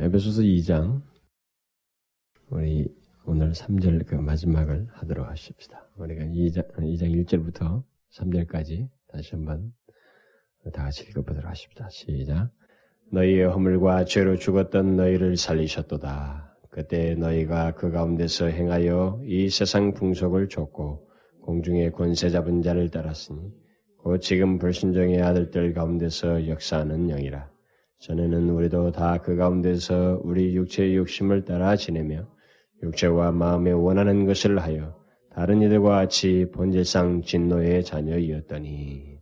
[0.00, 1.02] 에베소서 2장
[2.50, 2.86] 우리
[3.24, 5.88] 오늘 3절 그 마지막을 하도록 하십시다.
[5.96, 9.72] 우리가 2장, 2장 1절부터 3절까지 다시 한번
[10.72, 11.88] 다 같이 읽어보도록 하십시다.
[11.90, 12.52] 시작.
[13.10, 16.56] 너희의 허물과 죄로 죽었던 너희를 살리셨도다.
[16.70, 21.08] 그때 너희가 그 가운데서 행하여 이 세상 풍속을 쫓고
[21.42, 23.52] 공중의 권세 잡은 자를 따랐으니
[23.96, 27.57] 곧 지금 불신정의 아들들 가운데서 역사하는 영이라.
[28.00, 32.28] 전에는 우리도 다 그 가운데서 우리 육체의 욕심을 따라 지내며
[32.82, 34.96] 육체와 마음에 원하는 것을 하여
[35.30, 39.18] 다른 이들과 같이 본질상 진노의 자녀이었더니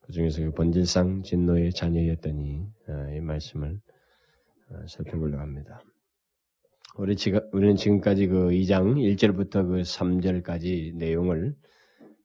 [0.00, 3.80] 그 중에서 그 본질상 진노의 자녀였더니 아, 이 말씀을
[4.70, 5.80] 아, 살펴보려고 합니다.
[6.98, 11.54] 우리 지금, 우리는 지금까지 그 2장 1절부터 그 3절까지 내용을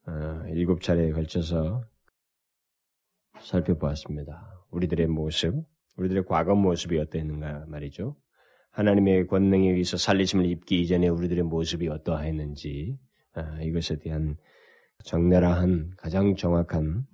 [0.06, 1.84] 아, 일곱 차례에 걸쳐서
[3.46, 4.66] 살펴보았습니다.
[4.72, 5.66] 우리들의 모습,
[5.98, 8.16] 우리들의 과거 모습이 어떠했는가 말이죠.
[8.72, 12.98] 하나님의 권능에 의해서 살리심을 입기 이전에 우리들의 모습이 어떠했는지
[13.64, 14.36] 이것에 대한
[15.04, 17.06] 적나라한 가장 정확한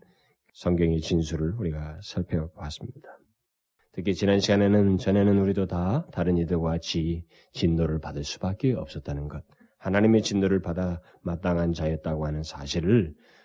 [0.53, 3.09] 성경의 진술을 우리가 살펴봤습니다.
[3.93, 9.43] 특히 지난 시간에는 전에는 우리도 다 다른 이들과 같이 진노를 받을 수밖에 없었다는 것,
[9.79, 13.40] 하나님의 진노를 받아 마땅한 자였다고 하는 사실을 어,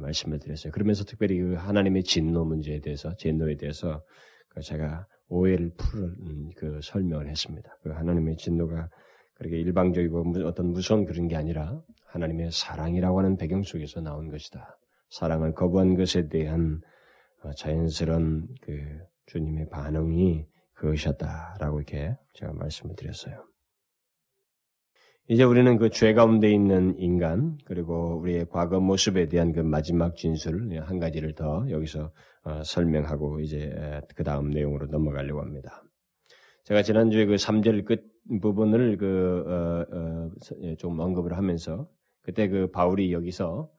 [0.00, 0.72] 말씀을 드렸어요.
[0.72, 4.02] 그러면서 특별히 그 하나님의 진노 문제에 대해서, 진노에 대해서
[4.48, 7.76] 그 제가 오해를 푸는 그 설명을 했습니다.
[7.82, 8.88] 그 하나님의 진노가
[9.34, 14.78] 그렇게 일방적이고 어떤 무서운 그런 게 아니라 하나님의 사랑이라고 하는 배경 속에서 나온 것이다.
[15.10, 16.80] 사랑을 거부한 것에 대한
[17.42, 23.44] 어, 자연스러운 그 주님의 반응이 그것이었다라고 이렇게 제가 말씀을 드렸어요.
[25.28, 30.78] 이제 우리는 그 죄 가운데 있는 인간 그리고 우리의 과거 모습에 대한 그 마지막 진술
[30.82, 32.12] 한 가지를 더 여기서
[32.44, 33.72] 어, 설명하고 이제
[34.14, 35.82] 그 다음 내용으로 넘어가려고 합니다.
[36.64, 38.02] 제가 지난주에 그 3절 끝
[38.42, 40.30] 부분을 그, 어, 어,
[40.62, 41.88] 예, 좀 언급을 하면서
[42.22, 43.70] 그때 그 바울이 여기서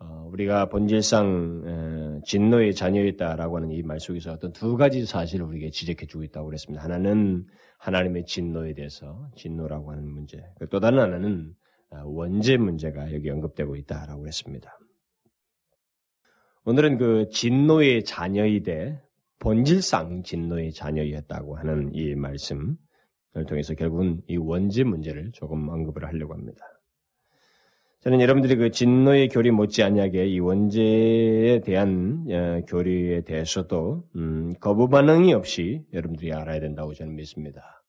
[0.00, 6.06] 어, 우리가 본질상 진노의 자녀였다라고 하는 이 말 속에서 어떤 두 가지 사실을 우리에게 지적해
[6.06, 6.84] 주고 있다고 그랬습니다.
[6.84, 7.46] 하나는
[7.78, 11.54] 하나님의 진노에 대해서 진노라고 하는 문제, 그또 다른 하나는
[11.90, 14.78] 아, 원죄 문제가 여기 언급되고 있다라고 그랬습니다.
[16.64, 19.00] 오늘은 그 진노의 자녀이되
[19.38, 22.76] 본질상 진노의 자녀였다고 하는 이 말씀을
[23.46, 26.64] 통해서 결국은 이 원죄 문제를 조금 언급을 하려고 합니다.
[28.00, 35.34] 저는 여러분들이 그 진노의 교리 못지않게 이 원죄에 대한 어, 교리에 대해서도 음, 거부 반응이
[35.34, 37.82] 없이 여러분들이 알아야 된다고 저는 믿습니다.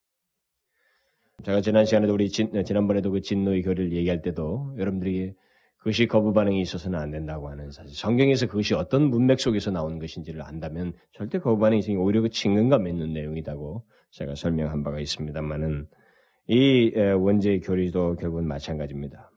[1.44, 5.36] 제가 지난 시간에도 우리 진, 지난번에도 그 진노의 교리를 얘기할 때도 여러분들이
[5.78, 7.96] 그것이 거부 반응이 있어서는 안 된다고 하는 사실.
[7.96, 12.88] 성경에서 그것이 어떤 문맥 속에서 나온 것인지를 안다면 절대 거부 반응이 있으니 오히려 그 친근감
[12.88, 15.88] 있는 내용이라고 제가 설명한 바가 있습니다만은
[16.48, 19.29] 이 원죄의 교리도 결국은 마찬가지입니다.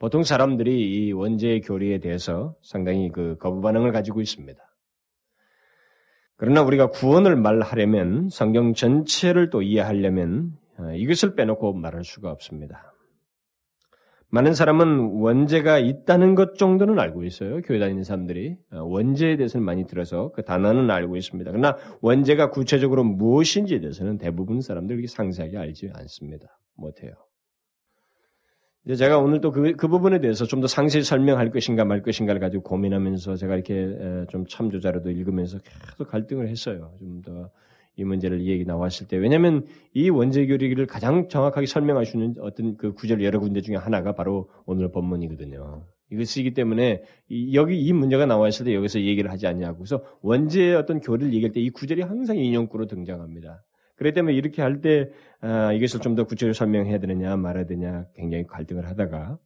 [0.00, 4.58] 보통 사람들이 이 원죄의 교리에 대해서 상당히 그 거부 반응을 가지고 있습니다.
[6.36, 12.94] 그러나 우리가 구원을 말하려면 성경 전체를 또 이해하려면 어, 이것을 빼놓고 말할 수가 없습니다.
[14.30, 17.60] 많은 사람은 원죄가 있다는 것 정도는 알고 있어요.
[17.60, 21.50] 교회 다니는 사람들이 어, 원죄에 대해서는 많이 들어서 그 단어는 알고 있습니다.
[21.50, 26.58] 그러나 원죄가 구체적으로 무엇인지에 대해서는 대부분 사람들이 상세하게 알지 않습니다.
[26.74, 27.12] 못해요.
[28.86, 32.62] 이제 제가 오늘 또그 그 부분에 대해서 좀 더 상세히 설명할 것인가 말 것인가를 가지고
[32.64, 36.92] 고민하면서 제가 이렇게 좀 참조 자료도 읽으면서 계속 갈등을 했어요.
[36.98, 37.50] 좀 더
[37.96, 42.34] 이 문제를 이 얘기 나왔을 때 왜냐하면 이 원죄 교리를 가장 정확하게 설명할 수 있는
[42.40, 45.84] 어떤 그 구절 여러 군데 중에 하나가 바로 오늘 본문이거든요.
[46.10, 47.02] 이것이기 때문에
[47.52, 51.60] 여기 이 문제가 나왔을 때 여기서 얘기를 하지 않냐고 그래서 원죄의 어떤 교리를 얘기할 때
[51.60, 53.62] 이 구절이 항상 인용구로 등장합니다.
[54.00, 58.46] 그렇기 때문에 이렇게 할 때 아, 이것을 좀 더 구체적으로 설명해야 되느냐 말아야 되냐 굉장히
[58.46, 59.38] 갈등을 하다가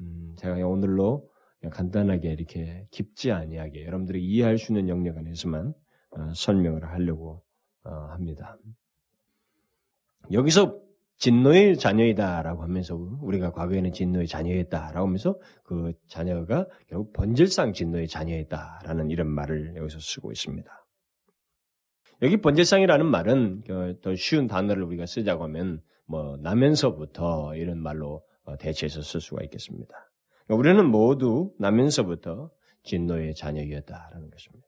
[0.00, 1.28] 음, 제가 오늘로
[1.70, 5.72] 간단하게 이렇게 깊지 아니하게 여러분들이 이해할 수 있는 영역 안에서만
[6.10, 7.44] 어, 설명을 하려고
[7.84, 8.58] 어, 합니다.
[10.32, 10.80] 여기서
[11.18, 19.28] 진노의 자녀이다라고 하면서 우리가 과거에는 진노의 자녀였다라고 하면서 그 자녀가 결국 본질상 진노의 자녀였다라는 이런
[19.28, 20.79] 말을 여기서 쓰고 있습니다.
[22.22, 29.02] 여기 번제상이라는 말은 그더 쉬운 단어를 우리가 쓰자고 하면 뭐 나면서부터 이런 말로 어, 대체해서
[29.02, 29.94] 쓸 수가 있겠습니다.
[30.48, 32.50] 우리는 모두 나면서부터
[32.82, 34.66] 진노의 자녀였다라는 것입니다.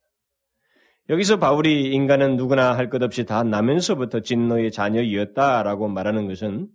[1.11, 6.69] 여기서 바울이 인간은 누구나 할 것 없이 다 나면서부터 진노의 자녀였다라고 말하는 것은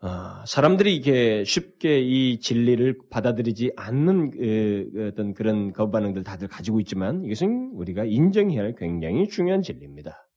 [0.00, 6.78] 어, 사람들이 이게 쉽게 이 진리를 받아들이지 않는 그, 어떤 그런 거부 반응들 다들 가지고
[6.80, 10.28] 있지만 이것은 우리가 인정해야 할 굉장히 중요한 진리입니다.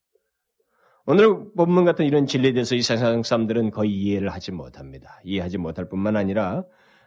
[1.06, 5.20] 오늘 본문 같은 이런 진리에 대해서 이 세상 사람들은 거의 이해를 하지 못합니다.
[5.24, 6.64] 이해하지 못할 뿐만 아니라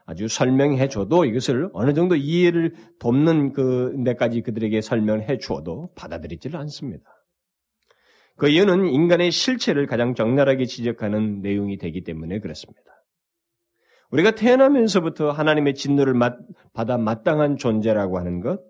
[0.07, 7.14] 아주 설명해 줘도 이것을 어느 정도 이해를 돕는 그 데까지 그들에게 설명해 주어도 받아들이지를 않습니다.
[8.37, 12.83] 그 이유는 인간의 실체를 가장 적나라하게 지적하는 내용이 되기 때문에 그렇습니다.
[14.11, 16.15] 우리가 태어나면서부터 하나님의 진노를
[16.73, 18.61] 받아 마땅한 존재라고 하는 것,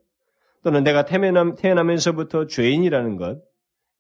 [0.63, 3.43] 또는 내가 태어나면서부터 죄인이라는 것,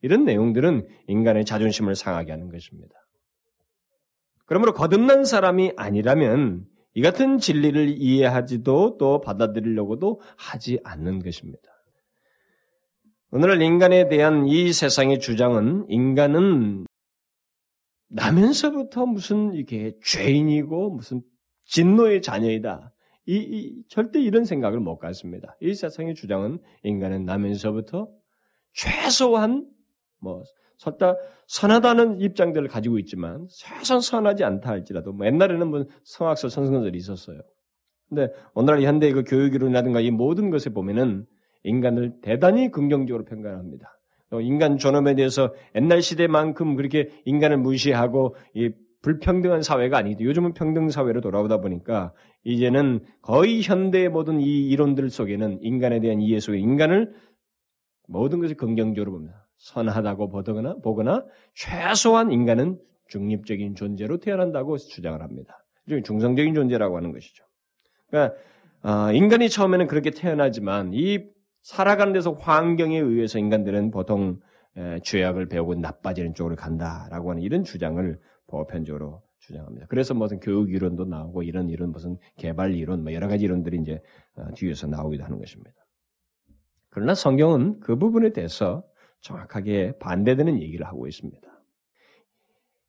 [0.00, 2.94] 이런 내용들은 인간의 자존심을 상하게 하는 것입니다.
[4.46, 11.73] 그러므로 거듭난 사람이 아니라면 이 같은 진리를 이해하지도 또 받아들이려고도 하지 않는 것입니다.
[13.36, 16.86] 오늘날 인간에 대한 이 세상의 주장은 인간은
[18.08, 21.20] 나면서부터 무슨 이게 죄인이고 무슨
[21.64, 22.92] 진노의 자녀이다.
[23.26, 25.56] 이, 이, 절대 이런 생각을 못 갖습니다.
[25.60, 28.08] 이 세상의 주장은 인간은 나면서부터
[28.72, 29.68] 최소한
[30.20, 30.44] 뭐
[30.76, 31.16] 설다
[31.48, 37.40] 선하다는 입장들을 가지고 있지만 최소한 선하지 않다 할지라도 뭐 옛날에는 뭐 성악서 선생들이 있었어요.
[38.08, 41.26] 근데 오늘날 현대의 그 교육이론이라든가 이 모든 것에 보면은
[41.64, 43.98] 인간을 대단히 긍정적으로 평가합니다.
[44.42, 48.70] 인간 존엄에 대해서 옛날 시대만큼 그렇게 인간을 무시하고 이
[49.02, 55.58] 불평등한 사회가 아니고 요즘은 평등 사회로 돌아오다 보니까 이제는 거의 현대의 모든 이 이론들 속에는
[55.60, 57.12] 인간에 대한 이해 속에 인간을
[58.08, 59.46] 모든 것을 긍정적으로 봅니다.
[59.58, 61.24] 선하다고 보거나 보거나
[61.54, 62.78] 최소한 인간은
[63.08, 65.64] 중립적인 존재로 태어난다고 주장을 합니다.
[66.04, 67.44] 중성적인 존재라고 하는 것이죠.
[68.08, 68.34] 그러니까
[68.82, 71.24] 어, 인간이 처음에는 그렇게 태어나지만 이
[71.64, 74.38] 살아가는 데서 환경에 의해서 인간들은 보통
[75.02, 79.86] 죄악을 배우고 나빠지는 쪽으로 간다라고 하는 이런 주장을 보편적으로 주장합니다.
[79.88, 84.02] 그래서 무슨 교육 이론도 나오고 이런 이런 무슨 개발 이론 뭐 여러 가지 이론들이 이제
[84.36, 85.72] 어, 뒤에서 나오기도 하는 것입니다.
[86.90, 88.84] 그러나 성경은 그 부분에 대해서
[89.20, 91.48] 정확하게 반대되는 얘기를 하고 있습니다.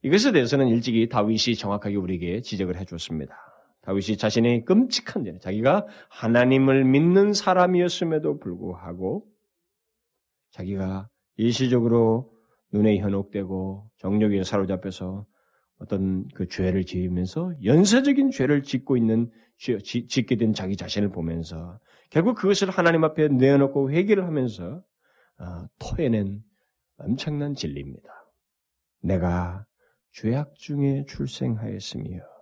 [0.01, 3.54] 이것에 대해서는 일찍이 다윗이 정확하게 우리에게 지적을 해줬습니다.
[3.85, 9.25] 다윗이 자신의 끔찍한 죄, 자기가 하나님을 믿는 사람이었음에도 불구하고
[10.51, 12.31] 자기가 일시적으로
[12.73, 15.25] 눈에 현혹되고 정력에 사로잡혀서
[15.77, 21.79] 어떤 그 죄를 지으면서 연쇄적인 죄를 짓고 있는 짓게 된 자기 자신을 보면서
[22.09, 24.81] 결국 그것을 하나님 앞에 내어놓고 회개를 하면서
[25.37, 26.41] 어, 토해낸
[26.97, 28.09] 엄청난 진리입니다.
[29.01, 29.65] 내가
[30.11, 32.34] 죄악 중에 출생하였으며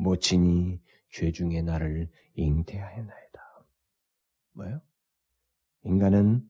[0.00, 0.80] 모친이
[1.10, 3.66] 죄 중에 나를 잉태하였나이다.
[4.52, 4.80] 뭐요?
[5.84, 6.42] 인간은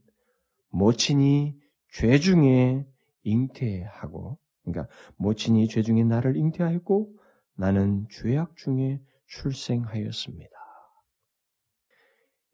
[0.70, 1.58] 모친이
[1.93, 2.87] 죄 중에
[3.23, 7.17] 잉태하고, 그러니까 모친이 죄 중에 나를 잉태하였고
[7.56, 10.50] 나는 죄악 중에 출생하였습니다.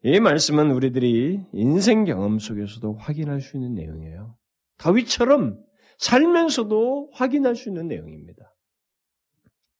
[0.03, 4.35] 이 말씀은 우리들이 인생 경험 속에서도 확인할 수 있는 내용이에요.
[4.77, 5.63] 다윗처럼
[5.97, 8.53] 살면서도 확인할 수 있는 내용입니다.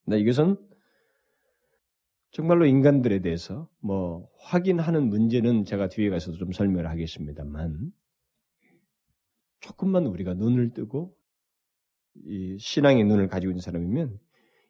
[0.06, 0.56] 네, 이것은
[2.30, 7.92] 정말로 인간들에 대해서 뭐 확인하는 문제는 제가 뒤에 가서도 좀 설명을 하겠습니다만
[9.60, 11.16] 조금만 우리가 눈을 뜨고
[12.26, 14.18] 이 신앙의 눈을 가지고 있는 사람이면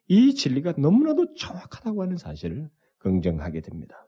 [0.07, 2.69] 이 진리가 너무나도 정확하다고 하는 사실을
[2.99, 4.07] 긍정하게 됩니다.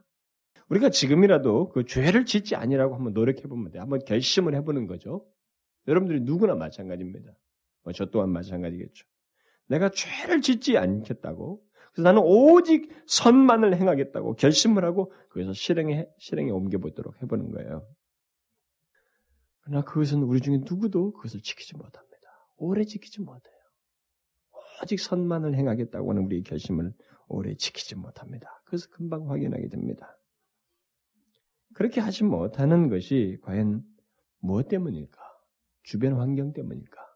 [0.69, 3.79] 우리가 지금이라도 그 죄를 짓지 아니라고 한번 노력해 보면 돼.
[3.79, 5.25] 한번 결심을 해 보는 거죠.
[5.87, 7.31] 여러분들이 누구나 마찬가지입니다.
[7.83, 9.05] 뭐 저 또한 마찬가지겠죠.
[9.67, 11.61] 내가 죄를 짓지 않겠다고
[11.91, 17.87] 그래서 나는 오직 선만을 행하겠다고 결심을 하고 그래서 실행에 실행에 옮겨보도록 해보는 거예요.
[19.61, 22.07] 그러나 그것은 우리 중에 누구도 그것을 지키지 못합니다.
[22.57, 23.55] 오래 지키지 못해요.
[24.81, 26.93] 오직 선만을 행하겠다고 하는 우리의 결심을
[27.27, 28.61] 오래 지키지 못합니다.
[28.65, 30.17] 그래서 금방 확인하게 됩니다.
[31.73, 33.83] 그렇게 하지 못하는 것이 과연
[34.39, 35.19] 무엇 때문일까?
[35.83, 37.10] 주변 환경 때문일까?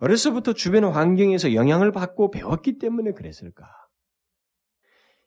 [0.00, 3.66] 어려서부터 주변 환경에서 영향을 받고 배웠기 때문에 그랬을까?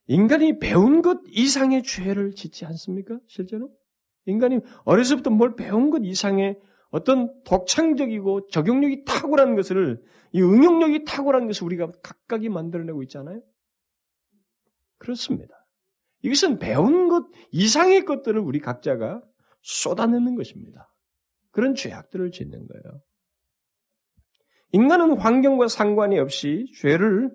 [0.08, 3.20] 인간이 배운 것 이상의 죄를 짓지 않습니까?
[3.28, 3.72] 실제로?
[4.26, 10.02] 인간이 어려서부터 뭘 배운 것 이상의 어떤 독창적이고 적용력이 탁월한 것을,
[10.32, 13.42] 이 응용력이 탁월한 것을 우리가 각각이 만들어내고 있잖아요?
[14.98, 15.54] 그렇습니다.
[16.22, 19.22] 이것은 배운 것 이상의 것들을 우리 각자가
[19.62, 20.90] 쏟아내는 것입니다.
[21.52, 23.02] 그런 죄악들을 짓는 거예요.
[24.74, 27.32] 인간은 환경과 상관이 없이 죄를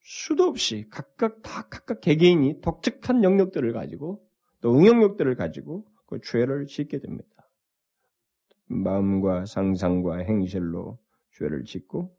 [0.00, 4.24] 수도 없이 각각 다 각각 개개인이 독특한 영역들을 가지고
[4.60, 7.28] 또 응용력들을 가지고 그 죄를 짓게 됩니다.
[8.66, 10.98] 마음과 상상과 행실로
[11.32, 12.14] 죄를 짓고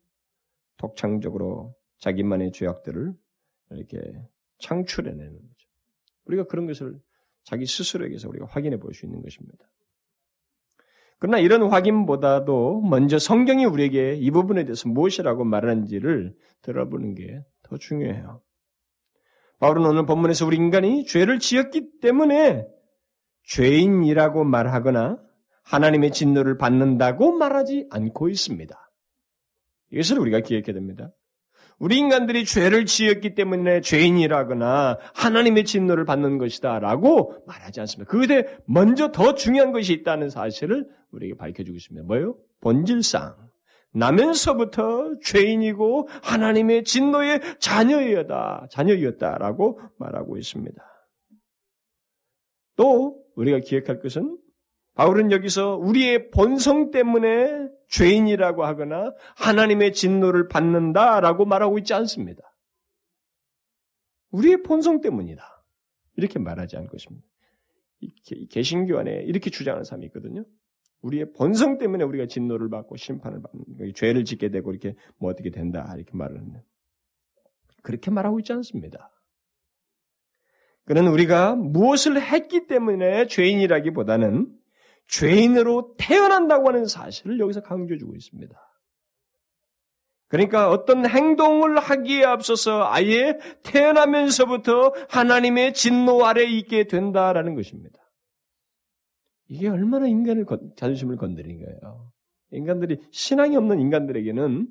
[0.77, 3.13] 독창적으로 자기만의 죄악들을
[3.71, 3.99] 이렇게
[4.59, 5.69] 창출해내는 거죠.
[6.25, 6.99] 우리가 그런 것을
[7.43, 9.69] 자기 스스로에게서 우리가 확인해 볼 수 있는 것입니다.
[11.19, 18.41] 그러나 이런 확인보다도 먼저 성경이 우리에게 이 부분에 대해서 무엇이라고 말하는지를 들어보는 게 더 중요해요.
[19.59, 22.65] 바울은 오늘 본문에서 우리 인간이 죄를 지었기 때문에
[23.43, 25.19] 죄인이라고 말하거나
[25.63, 28.75] 하나님의 진노를 받는다고 말하지 않고 있습니다.
[29.91, 31.11] 이것을 우리가 기억해야 됩니다.
[31.77, 38.09] 우리 인간들이 죄를 지었기 때문에 죄인이라거나 하나님의 진노를 받는 것이다 라고 말하지 않습니다.
[38.09, 42.05] 그것에 먼저 더 중요한 것이 있다는 사실을 우리에게 밝혀주고 있습니다.
[42.05, 42.37] 뭐예요?
[42.61, 43.49] 본질상.
[43.91, 50.83] 나면서부터 죄인이고 하나님의 진노의 자녀였다, 자녀였다라고 말하고 있습니다.
[52.75, 54.37] 또 우리가 기억할 것은
[54.93, 62.43] 바울은 여기서 우리의 본성 때문에 죄인이라고 하거나 하나님의 진노를 받는다라고 말하고 있지 않습니다.
[64.31, 65.43] 우리의 본성 때문이다.
[66.17, 67.27] 이렇게 말하지 않고 있습니다.
[68.51, 70.45] 개신교 안에 이렇게 주장하는 사람이 있거든요.
[71.01, 75.91] 우리의 본성 때문에 우리가 진노를 받고 심판을 받는 죄를 짓게 되고 이렇게 뭐 어떻게 된다
[75.95, 76.61] 이렇게 말을 하는
[77.81, 79.11] 그렇게 말하고 있지 않습니다.
[80.85, 84.51] 그는 우리가 무엇을 했기 때문에 죄인이라기보다는
[85.07, 88.55] 죄인으로 태어난다고 하는 사실을 여기서 강조해주고 있습니다.
[90.27, 97.99] 그러니까 어떤 행동을 하기에 앞서서 아예 태어나면서부터 하나님의 진노 아래 있게 된다라는 것입니다.
[99.49, 102.11] 이게 얼마나 인간을 자존심을 건드린 거예요.
[102.51, 104.67] 인간들이 신앙이 없는 인간들에게는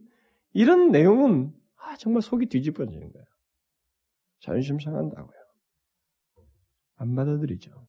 [0.53, 3.27] 이런 내용은 아, 정말 속이 뒤집어지는 거예요.
[4.41, 5.37] 자존심 상한다고요.
[6.97, 7.87] 안 받아들이죠.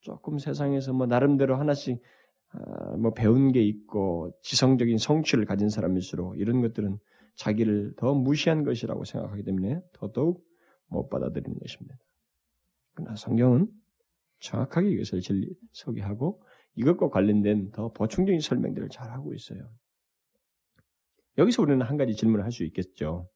[0.00, 2.02] 조금 세상에서 뭐 나름대로 하나씩
[2.52, 6.98] 아, 뭐 배운 게 있고 지성적인 성취를 가진 사람일수록 이런 것들은
[7.36, 10.44] 자기를 더 무시한 것이라고 생각하기 때문에 더더욱
[10.86, 11.96] 못 받아들이는 것입니다.
[12.94, 13.68] 그러나 성경은
[14.42, 16.42] 정확하게 이것을 진리 소개하고
[16.74, 19.60] 이것과 관련된 더 보충적인 설명들을 잘 하고 있어요.
[21.38, 23.28] 여기서 우리는 한 가지 질문을 할 수 있겠죠.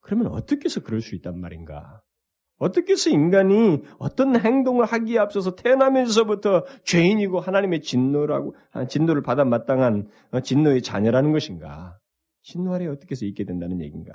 [0.00, 2.02] 그러면 어떻게 해서 그럴 수 있단 말인가?
[2.58, 10.08] 어떻게 해서 인간이 어떤 행동을 하기에 앞서서 태어나면서부터 죄인이고 하나님의 진노라고 아, 진노를 받아 마땅한
[10.32, 11.98] 어, 진노의 자녀라는 것인가?
[12.42, 14.12] 진노 아래 어떻게 해서 있게 된다는 얘기인가?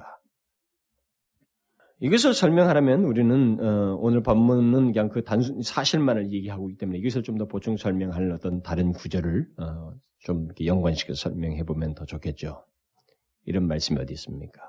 [2.01, 7.37] 이것을 설명하려면 우리는 어, 오늘 본문은 그냥 그 단순 사실만을 얘기하고 있기 때문에 이것을 좀
[7.37, 12.65] 더 보충 설명할 어떤 다른 구절을 어, 좀 연관시켜서 설명해 보면 더 좋겠죠.
[13.45, 14.61] 이런 말씀이 어디 있습니까?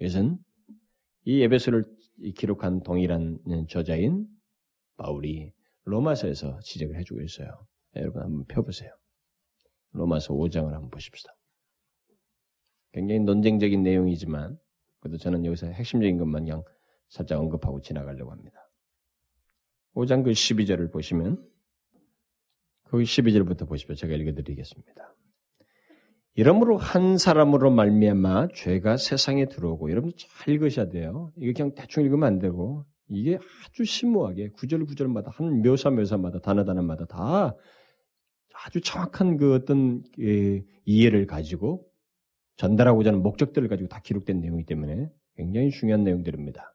[0.00, 0.38] 이것은
[1.24, 1.84] 이 에베소를
[2.36, 3.38] 기록한 동일한
[3.68, 4.26] 저자인
[4.96, 5.52] 바울이
[5.84, 7.66] 로마서에서 지적을 해주고 있어요.
[7.96, 8.90] 여러분 한번 펴보세요.
[9.92, 11.32] 로마서 5장을 한번 보십시다.
[12.92, 14.58] 굉장히 논쟁적인 내용이지만
[15.02, 16.62] 그래도 저는 여기서 핵심적인 것만 그냥
[17.08, 18.70] 살짝 언급하고 지나가려고 합니다.
[19.94, 21.44] 5장 그 12절을 보시면
[22.84, 23.96] 거기 12절부터 보십시오.
[23.96, 25.14] 제가 읽어드리겠습니다.
[26.34, 31.32] 이러므로 한 사람으로 말미암아 죄가 세상에 들어오고 여러분 잘 읽으셔야 돼요.
[31.36, 36.64] 이거 그냥 대충 읽으면 안 되고 이게 아주 심오하게 구절 구절마다 한 묘사 묘사마다 단어
[36.64, 37.56] 단어마다 다
[38.54, 41.91] 아주 정확한 그 어떤 그 이해를 가지고
[42.56, 46.74] 전달하고자 하는 목적들을 가지고 다 기록된 내용이기 때문에 굉장히 중요한 내용들입니다.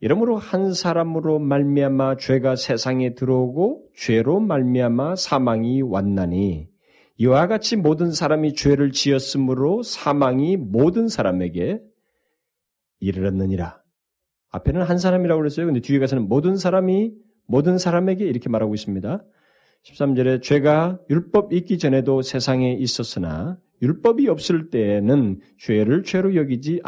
[0.00, 6.68] 이러므로 한 사람으로 말미암아 죄가 세상에 들어오고 죄로 말미암아 사망이 왔나니
[7.16, 11.80] 이와 같이 모든 사람이 죄를 지었으므로 사망이 모든 사람에게
[13.00, 13.80] 이르렀느니라.
[14.50, 15.66] 앞에는 한 사람이라고 그랬어요.
[15.66, 17.12] 근데 뒤에 가서는 모든 사람이
[17.46, 19.24] 모든 사람에게 이렇게 말하고 있습니다.
[19.84, 26.80] 13절에 죄가 율법 있기 전에도 세상에 있었으나 율법이 없을 때에는 죄를 죄로 여기지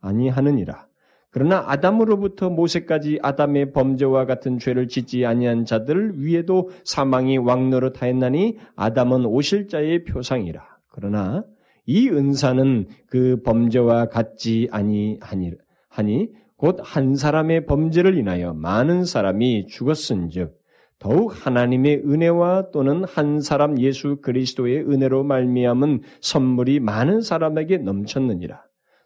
[0.00, 0.86] 아니하느니라.
[1.30, 9.26] 그러나 아담으로부터 모세까지 아담의 범죄와 같은 죄를 짓지 아니한 자들 위에도 사망이 왕노릇 하였나니 아담은
[9.26, 10.62] 오실 자의 표상이라.
[10.88, 11.44] 그러나
[11.84, 15.52] 이 은사는 그 범죄와 같지 아니하니
[15.88, 20.56] 하니 곧한 사람의 범죄를 인하여 많은 사람이 죽었은즉
[20.98, 28.62] 더욱 하나님의 은혜와 또는 한 사람 예수 그리스도의 은혜로 말미암은 선물이 많은 사람에게 넘쳤느니라.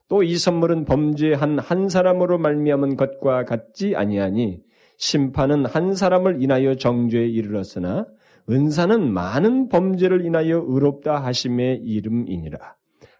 [0.09, 4.61] 또 이 선물은 범죄한 한 사람으로 말미암은 것과 같지 아니하니
[4.97, 8.07] 심판은 한 사람을 인하여 정죄에 이르렀으나
[8.51, 12.59] 은사는 많은 범죄를 인하여 의롭다 하심의 이름이니라.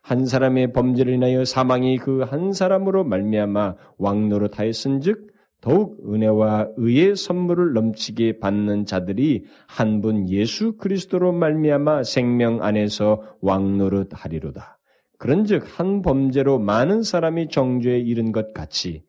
[0.03, 5.30] 한 사람의 범죄를 인하여 사망이 그 한 사람으로 말미암아 왕노릇 하였은즉
[5.61, 14.09] 더욱 은혜와 의의 선물을 넘치게 받는 자들이 한 분 예수 그리스도로 말미암아 생명 안에서 왕노릇
[14.13, 14.79] 하리로다.
[15.19, 19.03] 그런즉 한 범죄로 많은 사람이 정죄에 이른 것 같이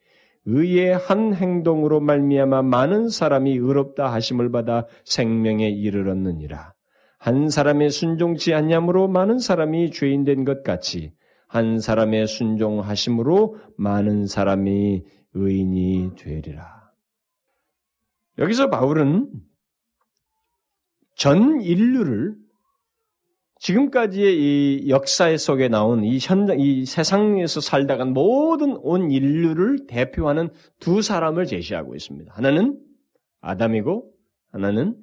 [0.45, 6.73] 의의 한 행동으로 말미암아 많은 사람이 의롭다 하심을 받아 생명에 이르렀느니라.
[7.17, 11.13] 한 사람의 순종치 않냐므로 많은 사람이 죄인 된 것 같이
[11.47, 16.91] 한 사람의 순종하심으로 많은 사람이 의인이 되리라.
[18.37, 19.31] 여기서 바울은
[21.15, 22.35] 전 인류를
[23.59, 31.03] 지금까지의 이 역사 속에 나온 이 현장, 이 세상에서 살다간 모든 온 인류를 대표하는 두
[31.03, 32.33] 사람을 제시하고 있습니다.
[32.33, 32.81] 하나는
[33.39, 34.11] 아담이고
[34.51, 34.97] 하나는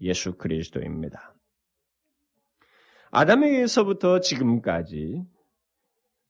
[0.00, 1.34] 예수 그리스도입니다.
[3.10, 5.24] 아담에게서부터 지금까지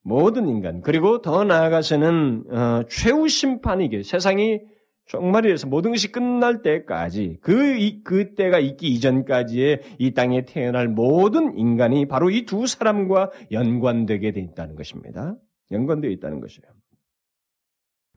[0.04, 4.61] 모든 인간 그리고 더 나아가서는 어, 최후 심판이게 세상이
[5.06, 12.06] 종말이에서 모든 것이 끝날 때까지 그 그 때가 있기 이전까지의 이 땅에 태어날 모든 인간이
[12.06, 15.37] 바로 이 두 사람과 연관되게 돼 있다는 것입니다.
[15.73, 16.73] 연관되어 있다는 것이에요.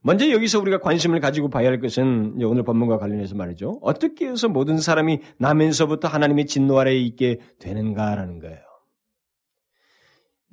[0.03, 3.79] 먼저 여기서 우리가 관심을 가지고 봐야 할 것은 오늘 본문과 관련해서 말이죠.
[3.81, 8.66] 어떻게 해서 모든 사람이 나면서부터 하나님의 진노 아래에 있게 되는가라는 거예요.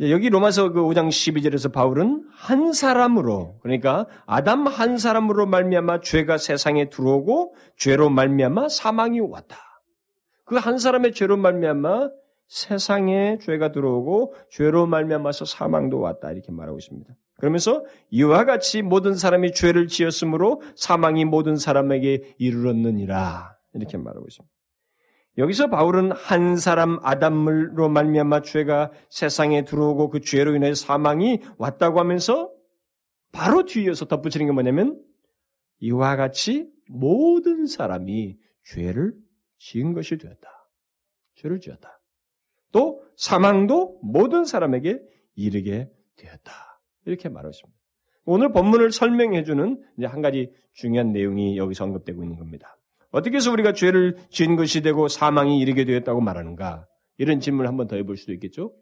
[0.00, 6.90] 여기 로마서 그 5장 12절에서 바울은 한 사람으로 그러니까 아담 한 사람으로 말미암아 죄가 세상에
[6.90, 9.56] 들어오고 죄로 말미암아 사망이 왔다.
[10.44, 12.10] 그 한 사람의 죄로 말미암아
[12.48, 17.14] 세상에 죄가 들어오고 죄로 말미암아서 사망도 왔다 이렇게 말하고 있습니다.
[17.38, 24.53] 그러면서 이와 같이 모든 사람이 죄를 지었으므로 사망이 모든 사람에게 이르렀느니라 이렇게 말하고 있습니다.
[25.36, 32.52] 여기서 바울은 한 사람 아담으로 말미암아 죄가 세상에 들어오고 그 죄로 인해 사망이 왔다고 하면서
[33.32, 35.02] 바로 뒤에서 덧붙이는 게 뭐냐면
[35.80, 39.14] 이와 같이 모든 사람이 죄를
[39.58, 40.48] 지은 것이 되었다.
[41.34, 42.00] 죄를 지었다.
[42.70, 45.00] 또 사망도 모든 사람에게
[45.34, 46.52] 이르게 되었다.
[47.06, 47.78] 이렇게 말하십니다.
[48.24, 52.78] 오늘 본문을 설명해 주는 한 가지 중요한 내용이 여기서 언급되고 있는 겁니다.
[53.14, 56.85] 어떻게 해서 우리가 죄를 지은 것이 되고 사망이 이르게 되었다고 말하는가?
[57.16, 58.73] 이런 질문을 한번 더 해볼 수도 있겠죠?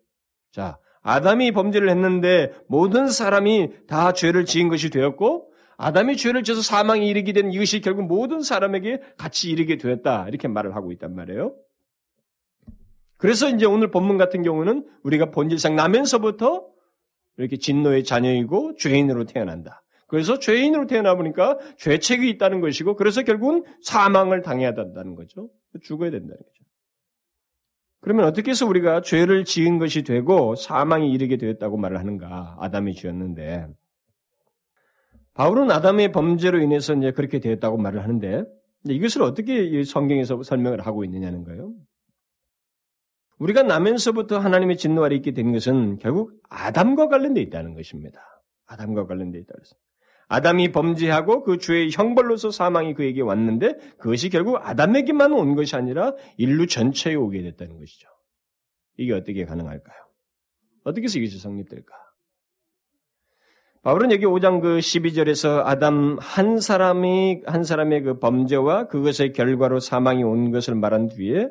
[0.53, 7.09] 자, 아담이 범죄를 했는데 모든 사람이 다 죄를 지은 것이 되었고 아담이 죄를 지어서 사망이
[7.09, 10.27] 이르게 된 이것이 결국 모든 사람에게 같이 이르게 되었다.
[10.29, 11.55] 이렇게 말을 하고 있단 말이에요.
[13.19, 16.65] 그래서 이제 오늘 본문 같은 경우는 우리가 본질상 나면서부터
[17.37, 19.82] 이렇게 진노의 자녀이고 죄인으로 태어난다.
[20.13, 25.49] 그래서 죄인으로 태어나 보니까 죄책이 있다는 것이고 그래서 결국은 사망을 당해야 된다는 거죠.
[25.83, 26.65] 죽어야 된다는 거죠.
[28.03, 32.59] 그러면 어떻게 해서 우리가 죄를 지은 것이 되고 사망이 이르게 되었다고 말을 하는가?
[32.61, 33.69] 아담이 지었는데
[35.33, 38.45] 바울은 아담의 범죄로 인해서 이제 그렇게 되었다고 말을 하는데
[38.85, 41.73] 이것을 어떻게 성경에서 설명을 하고 있느냐는 거예요.
[43.39, 48.21] 우리가 나면서부터 하나님의 진노 아래 있게 된 것은 결국 아담과 관련돼 있다는 것입니다.
[48.67, 49.75] 아담과 관련돼 있다 그래서
[50.29, 56.67] 아담이 범죄하고 그 죄의 형벌로서 사망이 그에게 왔는데 그것이 결국 아담에게만 온 것이 아니라 인류
[56.67, 58.09] 전체에 오게 됐다는 것이죠.
[58.97, 59.97] 이게 어떻게 가능할까요?
[60.85, 61.95] 어떻게 해서 이것이 성립될까?
[63.83, 70.23] 바울은 여기 5장 그 12절에서 아담 한 사람이, 한 사람의 그 범죄와 그것의 결과로 사망이
[70.23, 71.49] 온 것을 말한 뒤에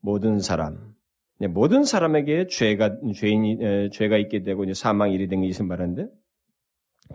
[0.00, 0.94] 모든 사람,
[1.40, 6.06] 네, 모든 사람에게 죄가, 죄인이, 죄가 있게 되고 사망이 이르게 된 것을 말하는데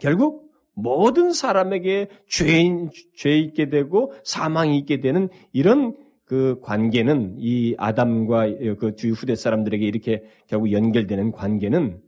[0.02, 0.43] 결국
[0.76, 8.48] 모든 사람에게 죄인, 죄 있게 되고 사망이 있게 되는 이런 그 관계는 이 아담과
[8.80, 12.02] 그 뒤 후대 사람들에게 이렇게 결국 연결되는 관계는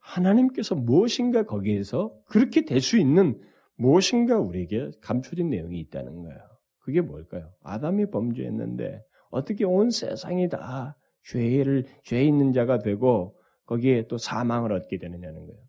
[0.00, 3.40] 하나님께서 무엇인가 거기에서 그렇게 될 수 있는
[3.76, 6.38] 무엇인가 우리에게 감춰진 내용이 있다는 거예요.
[6.78, 7.50] 그게 뭘까요?
[7.62, 13.34] 아담이 범죄했는데 어떻게 온 세상이 다 죄를 죄 있는 자가 되고
[13.66, 15.60] 거기에 또 사망을 얻게 되느냐는 거예요.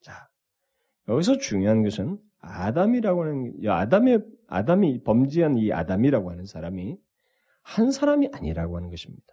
[0.00, 0.26] 자,
[1.08, 6.96] 여기서 중요한 것은 아담이라고 하는 아담의 아담이 범죄한 이 아담이라고 하는 사람이
[7.62, 9.24] 한 사람이 아니라고 하는 것입니다.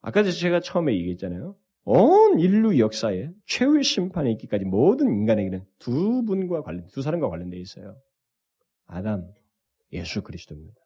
[0.00, 1.56] 아까 제가 처음에 얘기했잖아요.
[1.84, 7.96] 온 인류 역사에 최후의 심판에 있기까지 모든 인간에게는 두 분과 관련, 두 사람과 관련되어 있어요.
[8.86, 9.30] 아담,
[9.92, 10.80] 예수 그리스도입니다.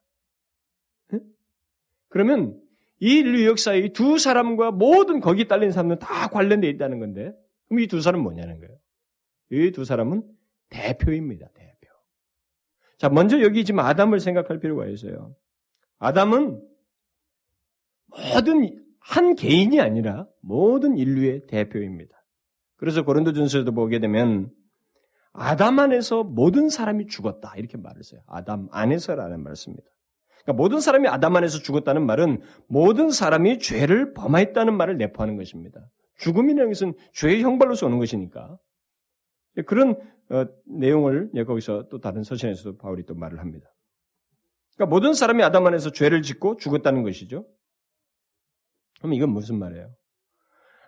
[2.09, 2.61] 그러면
[3.01, 7.33] 이 인류 역사의 두 사람과 모든 거기 딸린 사람은 다 관련되어 있다는 건데,
[7.69, 8.77] 그럼 이 두 사람은 뭐냐는 거예요.
[9.55, 10.23] 이 두 사람은
[10.71, 11.47] 대표입니다.
[11.55, 11.89] 대표.
[12.99, 15.35] 자, 먼저 여기 지금 아담을 생각할 필요가 있어요.
[15.99, 16.61] 아담은
[18.07, 22.15] 모든 한 개인이 아니라 모든 인류의 대표입니다.
[22.77, 24.51] 그래서 고린도전서에도 보게 되면
[25.33, 28.21] 아담 안에서 모든 사람이 죽었다 이렇게 말을 써요.
[28.27, 29.85] 아담 안에서라는 말을 씁니다.
[30.43, 35.81] 그러니까 모든 사람이 아담 안에서 죽었다는 말은 모든 사람이 죄를 범했다는 말을 내포하는 것입니다.
[36.19, 38.59] 죽음이라는 것은 죄의 형벌로서 오는 것이니까.
[39.63, 39.97] 그런
[40.31, 43.69] 어, 내용을 거기서 또 다른 서신에서도 바울이 또 말을 합니다.
[44.75, 47.47] 그러니까 모든 사람이 아담 안에서 죄를 짓고 죽었다는 것이죠.
[48.99, 49.91] 그럼 이건 무슨 말이에요?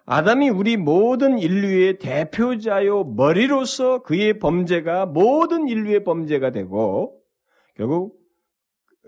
[0.07, 7.21] 아담이 우리 모든 인류의 대표자요 머리로서 그의 범죄가 모든 인류의 범죄가 되고
[7.75, 8.17] 결국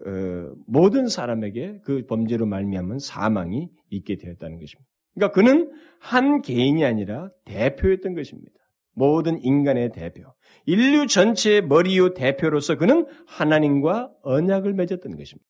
[0.07, 4.89] 어, 모든 사람에게 그 범죄로 말미암은 사망이 있게 되었다는 것입니다.
[5.15, 8.55] 그러니까 그는 한 개인이 아니라 대표였던 것입니다.
[8.99, 10.35] 모든 인간의 대표.
[10.67, 15.49] 인류 전체의 머리요 대표로서 그는 하나님과 언약을 맺었던 것입니다.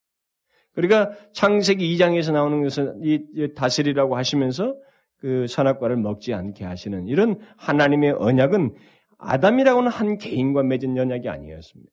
[0.75, 4.77] 그러니까 창세기 2장에서 나오는 것은 이 다스리라고 하시면서
[5.17, 8.77] 그 선악과를 먹지 않게 하시는 이런 하나님의 언약은
[9.19, 11.91] 아담이라고는 한 개인과 맺은 언약이 아니었습니다.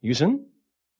[0.00, 0.46] 이것은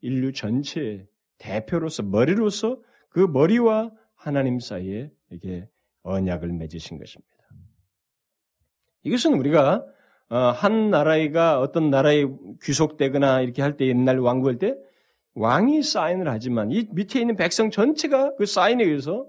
[0.02, 1.06] 인류 전체의
[1.38, 2.78] 대표로서 머리로서
[3.08, 5.66] 그 머리와 하나님 사이에 이게
[6.02, 7.33] 언약을 맺으신 것입니다.
[9.04, 9.84] 이것은 우리가
[10.30, 12.26] 어, 한 나라가 어떤 나라에
[12.62, 14.74] 귀속되거나 이렇게 할 때 옛날 왕국할 때
[15.34, 19.26] 왕이 사인을 하지만 이 밑에 있는 백성 전체가 그 사인에 의해서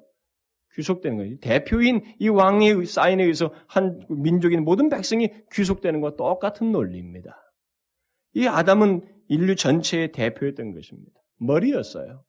[0.75, 1.37] 귀속되는 거예요.
[1.39, 7.35] 대표인 이 왕의 사인에 의해서 한 민족인 모든 백성이 귀속되는 것과 똑같은 논리입니다.
[8.33, 11.19] 이 아담은 인류 전체의 대표였던 것입니다.
[11.37, 12.23] 머리였어요.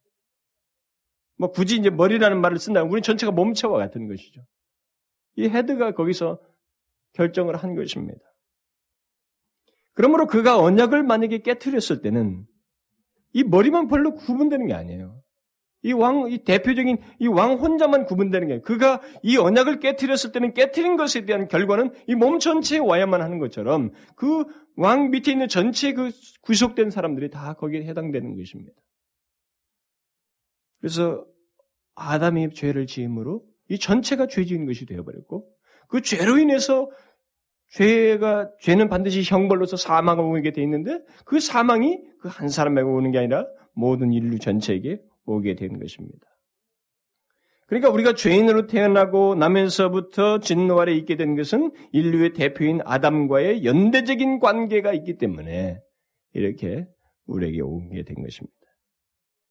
[1.37, 4.41] 뭐 굳이 이제 머리라는 말을 쓴다면 우리 전체가 몸체와 같은 것이죠.
[5.35, 6.39] 이 헤드가 거기서
[7.17, 8.19] 결정을 한 것입니다.
[9.93, 12.45] 그러므로 그가 언약을 만약에 깨뜨렸을 때는
[13.33, 15.21] 이 머리만 별로 구분되는 게 아니에요.
[15.83, 18.61] 이 왕, 이 대표적인 이 왕 혼자만 구분되는 게.
[18.61, 23.91] 그가 이 언약을 깨뜨렸을 때는 깨뜨린 것에 대한 결과는 이 몸 전체에 와야만 하는 것처럼
[24.15, 28.73] 그 왕 밑에 있는 전체 그 구속된 사람들이 다 거기에 해당되는 것입니다.
[30.79, 31.25] 그래서
[31.95, 35.49] 아담이 죄를 지음으로 이 전체가 죄 지은 것이 되어버렸고
[35.89, 36.91] 그 죄로 인해서
[37.71, 43.19] 죄가 죄는 반드시 형벌로서 사망을 오게 돼 있는데 그 사망이 그 한 사람에게 오는 게
[43.19, 46.27] 아니라 모든 인류 전체에게 오게 되는 것입니다.
[47.67, 54.93] 그러니까 우리가 죄인으로 태어나고 나면서부터 진노 아래 있게 된 것은 인류의 대표인 아담과의 연대적인 관계가
[54.93, 55.79] 있기 때문에
[56.33, 56.85] 이렇게
[57.25, 58.55] 우리에게 오게 된 것입니다.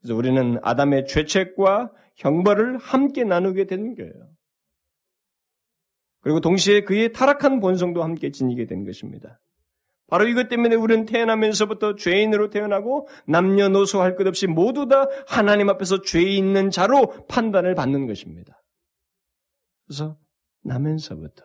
[0.01, 4.13] 그래서 우리는 아담의 죄책과 형벌을 함께 나누게 된 거예요.
[6.27, 9.39] 그리고 동시에 그의 타락한 본성도 함께 지니게 된 것입니다.
[10.09, 16.03] 바로 이것 때문에 우리는 태어나면서부터 죄인으로 태어나고 남녀노소 할 것 없이 모두 다 하나님 앞에서
[16.03, 18.61] 죄 있는 자로 판단을 받는 것입니다.
[19.87, 20.19] 그래서
[20.65, 21.45] 나면서부터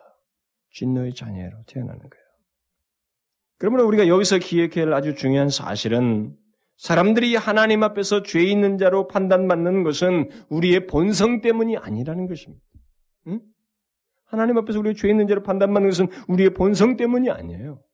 [0.72, 2.24] 진노의 자녀로 태어나는 거예요.
[3.58, 6.36] 그러므로 우리가 여기서 기억해야 할 아주 중요한 사실은
[6.78, 12.64] 사람들이 하나님 앞에서 죄 있는 자로 판단받는 것은 우리의 본성 때문이 아니라는 것입니다.
[13.28, 13.51] 응?
[14.32, 17.84] 하나님 앞에서 우리가 죄 있는 자로 판단받는 것은 우리의 본성 때문이 아니에요.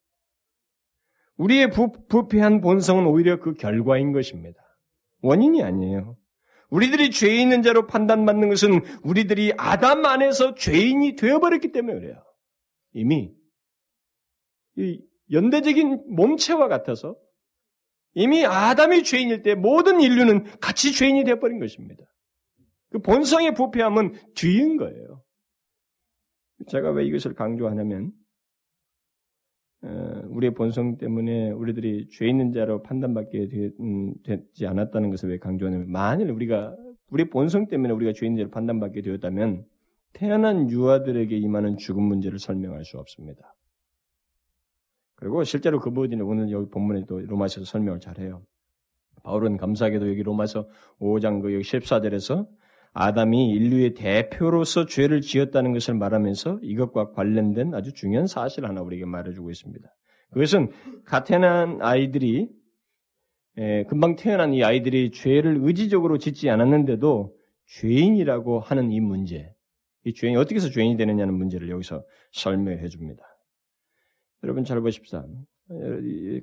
[1.37, 4.59] 우리의 부, 부패한 본성은 오히려 그 결과인 것입니다.
[5.21, 6.17] 원인이 아니에요.
[6.71, 12.23] 우리들이 죄 있는 자로 판단받는 것은 우리들이 아담 안에서 죄인이 되어버렸기 때문에 그래요.
[12.93, 13.33] 이미
[15.33, 17.17] 연대적인 몸체와 같아서
[18.15, 22.05] 이미 아담이 죄인일 때 모든 인류는 같이 죄인이 되어버린 것입니다.
[22.91, 25.25] 그 본성의 부패함은 뒤인 거예요.
[26.67, 28.13] 제가 왜 이것을 강조하냐면
[29.83, 35.91] 어, 우리의 본성 때문에 우리들이 죄 있는 자로 판단받게 음, 되지 않았다는 것을 왜 강조하냐면
[35.91, 36.77] 만일 우리가
[37.11, 39.65] 우리 본성 때문에 우리가 죄 있는 자로 판단받게 되었다면
[40.13, 43.55] 태어난 유아들에게 임하는 죽음 문제를 설명할 수 없습니다.
[45.15, 48.43] 그리고 실제로 그 부분이 오늘 여기 본문에 또 로마서에서 설명을 잘해요.
[49.23, 50.69] 바울은 감사하게도 여기 로마서
[51.01, 52.49] 5장 그 여기 14절에서
[52.93, 59.51] 아담이 인류의 대표로서 죄를 지었다는 것을 말하면서 이것과 관련된 아주 중요한 사실 하나 우리에게 말해주고
[59.51, 59.89] 있습니다.
[60.31, 60.71] 그것은
[61.05, 62.49] 가태난 아이들이
[63.57, 67.35] 에, 금방 태어난 이 아이들이 죄를 의지적으로 짓지 않았는데도
[67.67, 69.53] 죄인이라고 하는 이 문제,
[70.05, 73.25] 이 죄인이 어떻게 해서 죄인이 되느냐는 문제를 여기서 설명해 줍니다.
[74.45, 75.25] 여러분 잘 보십시다.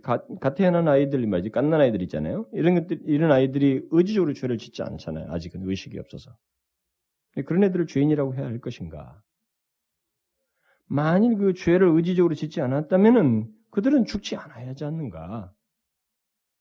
[0.03, 2.47] 갓 태어난 아이들 말이지 깐난 아이들 있잖아요.
[2.53, 5.31] 이런 것들 이런 아이들이 의지적으로 죄를 짓지 않잖아요.
[5.31, 6.31] 아직은 의식이 없어서.
[7.45, 9.21] 그런 애들을 죄인이라고 해야 할 것인가?
[10.87, 15.51] 만일 그 죄를 의지적으로 짓지 않았다면은 그들은 죽지 않아야 하지 않는가?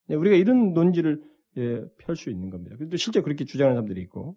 [0.09, 1.23] 네, 우리가 이런 논지를
[1.57, 2.75] 예, 펼 수 있는 겁니다.
[2.77, 4.37] 그런데 실제 그렇게 주장하는 사람들이 있고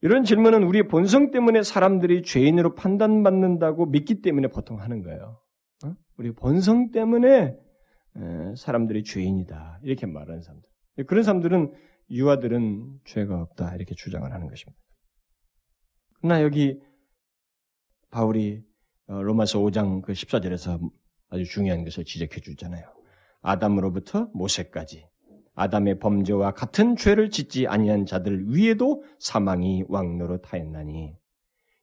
[0.00, 5.40] 이런 질문은 우리의 본성 때문에 사람들이 죄인으로 판단받는다고 믿기 때문에 보통 하는 거예요.
[5.84, 5.94] 어?
[6.16, 7.56] 우리 본성 때문에
[8.56, 10.68] 사람들이 죄인이다 이렇게 말하는 사람들.
[11.06, 11.72] 그런 사람들은
[12.10, 14.80] 유아들은 죄가 없다 이렇게 주장을 하는 것입니다.
[16.20, 16.80] 그러나 여기
[18.10, 18.62] 바울이
[19.08, 20.80] 어, 로마서 5장 그 14절에서
[21.28, 22.84] 아주 중요한 것을 지적해 주잖아요.
[23.42, 25.06] 아담으로부터 모세까지
[25.54, 31.16] 아담의 범죄와 같은 죄를 짓지 아니한 자들 위에도 사망이 왕노로 타였나니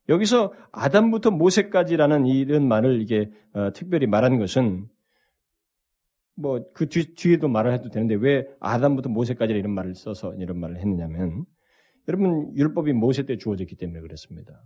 [0.10, 4.88] 여기서 아담부터 모세까지라는 이런 말을 이게 어, 특별히 말한 것은
[6.36, 11.46] 뭐 그 뒤에도 말을 해도 되는데 왜 아담부터 모세까지 이런 말을 써서 이런 말을 했느냐면
[12.08, 14.62] 여러분 율법이 모세 때 주어졌기 때문에 그렇습니다.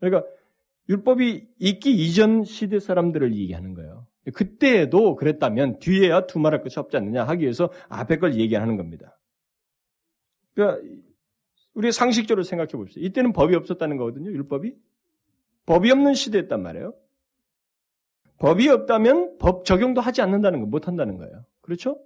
[0.00, 0.28] 그러니까
[0.88, 4.06] 율법이 있기 이전 시대 사람들을 얘기하는 거예요.
[4.34, 9.18] 그때에도 그랬다면 뒤에야 두말할 것이 없지 않느냐 하기 위해서 앞에 걸 얘기하는 겁니다.
[10.54, 10.82] 그러니까
[11.78, 13.00] 우리가 상식적으로 생각해 봅시다.
[13.02, 14.30] 이때는 법이 없었다는 거거든요.
[14.30, 14.74] 율법이.
[15.66, 16.92] 법이 없는 시대였단 말이에요.
[18.38, 21.44] 법이 없다면 법 적용도 하지 않는다는 거, 못 한다는 거예요.
[21.60, 22.00] 그렇죠?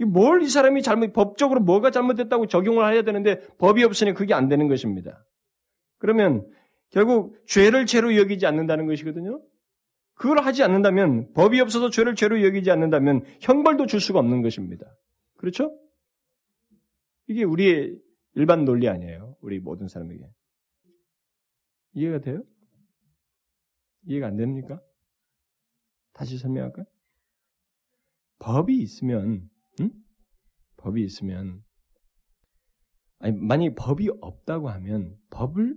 [0.00, 4.68] 뭘 이 사람이 잘못, 법적으로 뭐가 잘못됐다고 적용을 해야 되는데 법이 없으니 그게 안 되는
[4.68, 5.24] 것입니다.
[5.98, 6.46] 그러면
[6.90, 9.42] 결국 죄를 죄로 여기지 않는다는 것이거든요.
[10.14, 14.86] 그걸 하지 않는다면 법이 없어서 죄를 죄로 여기지 않는다면 형벌도 줄 수가 없는 것입니다.
[15.36, 15.76] 그렇죠?
[17.26, 17.96] 이게 우리의
[18.34, 19.36] 일반 논리 아니에요.
[19.40, 20.28] 우리 모든 사람에게.
[21.94, 22.42] 이해가 돼요?
[24.04, 24.80] 이해가 안 됩니까?
[26.12, 26.86] 다시 설명할까요?
[28.38, 29.48] 법이 있으면,
[29.80, 29.90] 응?
[30.76, 31.62] 법이 있으면,
[33.18, 35.76] 아니, 만약에 법이 없다고 하면 법을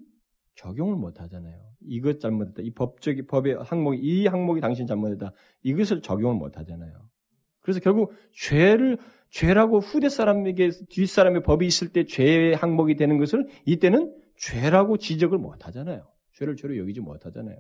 [0.56, 1.72] 적용을 못 하잖아요.
[1.82, 2.62] 이것 잘못했다.
[2.62, 5.32] 이 법적인 법의 항목이 이 항목이 당신 잘못했다.
[5.64, 7.10] 이것을 적용을 못 하잖아요.
[7.62, 8.98] 그래서 결국 죄를
[9.32, 15.38] 죄라고 후대 사람에게 뒷 사람의 법이 있을 때 죄의 항목이 되는 것을 이때는 죄라고 지적을
[15.38, 16.06] 못 하잖아요.
[16.34, 17.58] 죄를 죄로 여기지 못 하잖아요.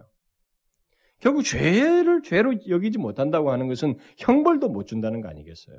[1.19, 5.77] 결국 죄를 죄로 여기지 못한다고 하는 것은 형벌도 못 준다는 거 아니겠어요?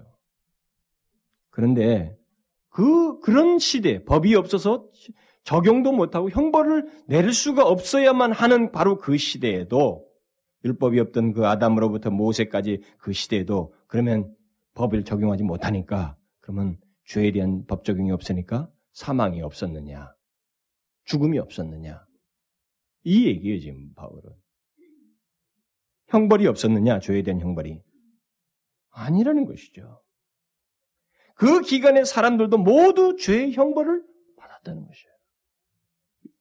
[1.51, 2.17] 그런데
[2.71, 4.89] 그 그런 시대 법이 없어서
[5.45, 10.07] 적용도 못하고 형벌을 내릴 수가 없어야만 하는 바로 그 시대에도
[10.65, 14.33] 율법이 없던 그 아담으로부터 모세까지 그 시대에도 그러면
[14.75, 20.15] 법을 적용하지 못하니까 그러면 죄에 대한 법 적용이 없으니까 사망이 없었느냐
[21.05, 22.05] 죽음이 없었느냐
[23.05, 24.31] 이 얘기예요 지금 바울은
[26.09, 27.83] 형벌이 없었느냐 죄에 대한 형벌이
[28.93, 30.03] 아니라는 것이죠.
[31.35, 34.05] 그 기간의 사람들도 모두 죄의 형벌을
[34.37, 35.13] 받았다는 것이에요.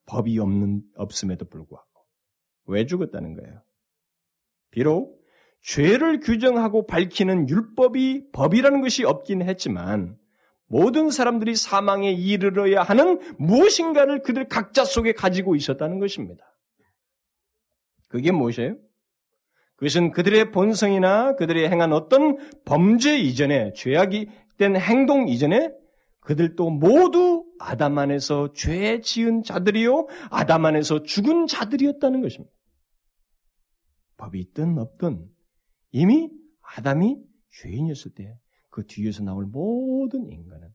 [0.06, 1.88] 법이 없는, 없음에도 불구하고.
[2.66, 3.62] 왜 죽었다는 거예요?
[4.70, 5.21] 비록
[5.62, 10.16] 죄를 규정하고 밝히는 율법이 법이라는 것이 없긴 했지만
[10.66, 16.44] 모든 사람들이 사망에 이르러야 하는 무엇인가를 그들 각자 속에 가지고 있었다는 것입니다.
[18.08, 18.76] 그게 무엇이에요?
[19.76, 25.72] 그것은 그들의 본성이나 그들이 행한 어떤 범죄 이전에 죄악이 된 행동 이전에
[26.20, 32.54] 그들도 모두 아담 안에서 죄 지은 자들이요, 아담 안에서 죽은 자들이었다는 것입니다.
[34.16, 35.28] 법이 있든 없든
[35.92, 36.30] 이미
[36.76, 38.38] 아담이 죄인이었을 때
[38.70, 40.74] 그 뒤에서 나올 모든 인간은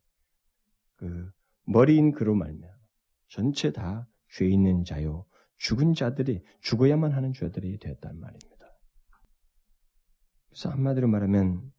[0.98, 1.32] 그
[1.66, 2.68] 머리인 그로 말며
[3.28, 5.26] 전체 다 죄 있는 자요,
[5.58, 8.68] 죽은 자들이 죽어야만 하는 자들이 되었단 말입니다.
[10.50, 11.72] 그래서 한마디로 말하면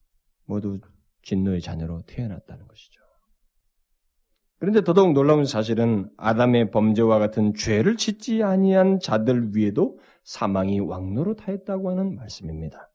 [0.45, 0.81] 모두
[1.23, 3.01] 진노의 자녀로 태어났다는 것이죠.
[4.59, 11.91] 그런데 더더욱 놀라운 사실은 아담의 범죄와 같은 죄를 짓지 아니한 자들 위에도 사망이 왕노로 타했다고
[11.91, 12.91] 하는 말씀입니다.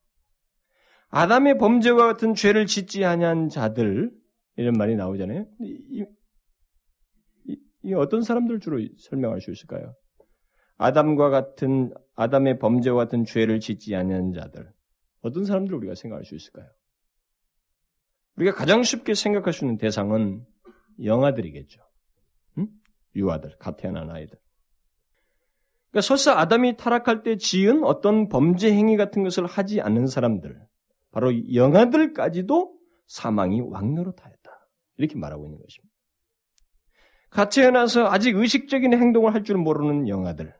[1.15, 4.11] 아담의 범죄와 같은 죄를 짓지 아니한 자들
[4.55, 5.45] 이런 말이 나오잖아요.
[5.61, 6.05] 이,
[7.45, 9.93] 이, 이 어떤 사람들 주로 설명할 수 있을까요?
[10.77, 14.67] 아담과 같은 아담의 범죄와 같은 죄를 짓지 아니한 자들
[15.21, 16.67] 어떤 사람들 우리가 생각할 수 있을까요?
[18.37, 20.43] 우리가 가장 쉽게 생각할 수 있는 대상은
[21.03, 21.79] 영아들이겠죠.
[22.57, 22.67] 응?
[23.15, 24.39] 유아들, 갓 태어난 아이들.
[25.91, 30.59] 그러니까 설사 아담이 타락할 때 지은 어떤 범죄 행위 같은 것을 하지 않는 사람들,
[31.13, 32.75] 바로 영아들까지도
[33.07, 34.67] 사망이 왕노로 타였다.
[34.97, 35.93] 이렇게 말하고 있는 것입니다.
[37.29, 40.53] 갓 태어나서 아직 의식적인 행동을 할 줄 모르는 영아들,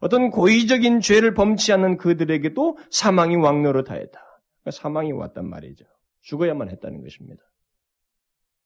[0.00, 4.20] 어떤 고의적인 죄를 범치 않는 그들에게도 사망이 왕노로 타였다.
[4.62, 5.84] 그러니까 사망이 왔단 말이죠.
[6.22, 7.42] 죽어야만 했다는 것입니다.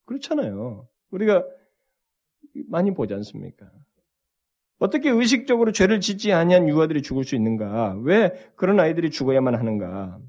[0.05, 0.87] 그렇잖아요.
[1.11, 1.43] 우리가
[2.67, 3.69] 많이 보지 않습니까?
[4.79, 7.97] 어떻게 의식적으로 죄를 짓지 아니한 유아들이 죽을 수 있는가?
[8.03, 10.19] 왜 그런 아이들이 죽어야만 하는가?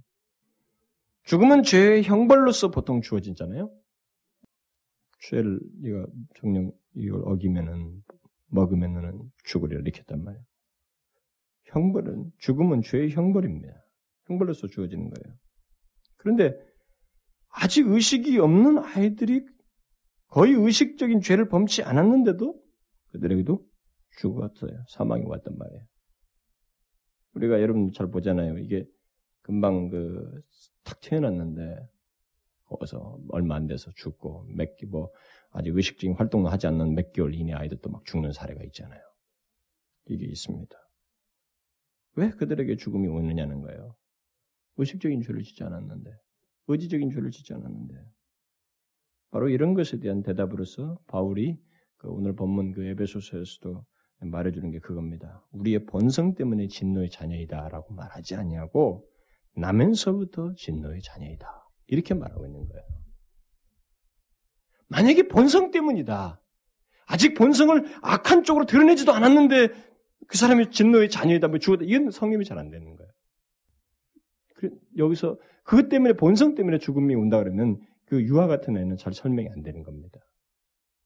[1.24, 3.70] 죽음은 죄의 형벌로서 보통 주어지잖아요.
[5.28, 6.06] 죄를 이거
[6.36, 8.02] 정령 이걸 어기면은
[8.48, 10.44] 먹으면은 죽으리라 이렇게 했단 말이에요.
[11.66, 13.72] 형벌은 죽음은 죄의 형벌입니다.
[14.26, 15.36] 형벌로서 주어지는 거예요.
[16.16, 16.54] 그런데
[17.48, 19.44] 아직 의식이 없는 아이들이
[20.28, 22.60] 거의 의식적인 죄를 범치 않았는데도
[23.10, 23.64] 그들에게도
[24.18, 24.84] 죽었어요.
[24.88, 25.84] 사망이 왔단 말이에요.
[27.34, 28.58] 우리가 여러분 잘 보잖아요.
[28.58, 28.86] 이게
[29.42, 30.42] 금방 그
[30.84, 31.88] 탁 태어났는데
[32.66, 35.12] 거기서 얼마 안 돼서 죽고 몇뭐
[35.50, 39.00] 아직 의식적인 활동을 하지 않는 몇 개월 이내 아이들도 막 죽는 사례가 있잖아요.
[40.06, 40.76] 이게 있습니다.
[42.16, 43.94] 왜 그들에게 죽음이 오느냐는 거예요.
[44.76, 46.10] 의식적인 죄를 짓지 않았는데,
[46.68, 47.94] 의지적인 죄를 짓지 않았는데,
[49.30, 51.58] 바로 이런 것에 대한 대답으로서 바울이
[51.96, 53.84] 그 오늘 본문 그 에베소서에서도
[54.20, 55.46] 말해주는 게 그겁니다.
[55.52, 59.06] 우리의 본성 때문에 진노의 자녀이다라고 말하지 않냐고
[59.56, 61.46] 나면서부터 진노의 자녀이다
[61.88, 62.84] 이렇게 말하고 있는 거예요.
[64.88, 66.40] 만약에 본성 때문이다.
[67.06, 69.68] 아직 본성을 악한 쪽으로 드러내지도 않았는데
[70.26, 71.84] 그 사람이 진노의 자녀이다, 뭐 죽었다.
[71.84, 73.12] 이건 성립이 잘 안 되는 거예요.
[74.96, 79.62] 여기서 그것 때문에 본성 때문에 죽음이 온다 그러면 그 유아 같은 애는 잘 설명이 안
[79.62, 80.20] 되는 겁니다.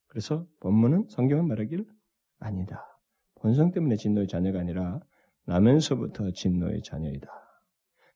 [0.06, 1.86] 그래서 본문은 성경은 말하기를
[2.38, 2.84] 아니다.
[3.36, 5.00] 본성 때문에 진노의 자녀가 아니라
[5.46, 7.28] 나면서부터 진노의 자녀이다.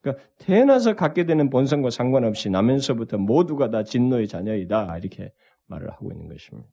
[0.00, 4.98] 그러니까 태어나서 갖게 되는 본성과 상관없이 나면서부터 모두가 다 진노의 자녀이다.
[4.98, 5.32] 이렇게
[5.66, 6.68] 말을 하고 있는 것입니다.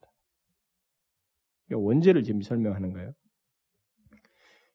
[1.68, 3.14] 그러니까 원죄를 지금 설명하는 거예요.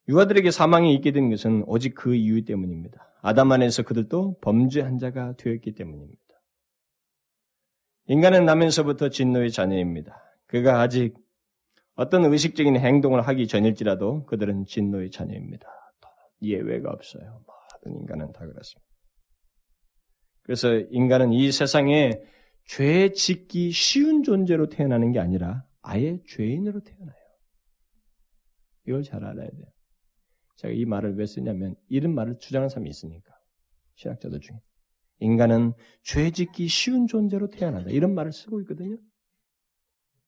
[0.09, 3.09] 유아들에게 사망이 있게 된 것은 오직 그 이유 때문입니다.
[3.23, 6.19] 아담 안에서 그들도 범죄한 자가 되었기 때문입니다.
[8.09, 10.21] 인간은 나면서부터 진노의 자녀입니다.
[10.47, 11.15] 그가 아직
[11.95, 15.69] 어떤 의식적인 행동을 하기 전일지라도 그들은 진노의 자녀입니다.
[16.43, 17.45] 예외가 없어요.
[17.83, 18.87] 모든 인간은 다 그렇습니다.
[20.43, 22.13] 그래서 인간은 이 세상에
[22.65, 27.17] 죄 짓기 쉬운 존재로 태어나는 게 아니라 아예 죄인으로 태어나요.
[28.87, 29.67] 이걸 잘 알아야 돼요.
[30.57, 33.33] 제가 이 말을 왜 쓰냐면 이런 말을 주장하는 사람이 있으니까.
[33.97, 34.59] 신학자들 중에.
[35.21, 37.91] 인간은 죄 짓기 쉬운 존재로 태어난다.
[37.91, 38.97] 이런 말을 쓰고 있거든요.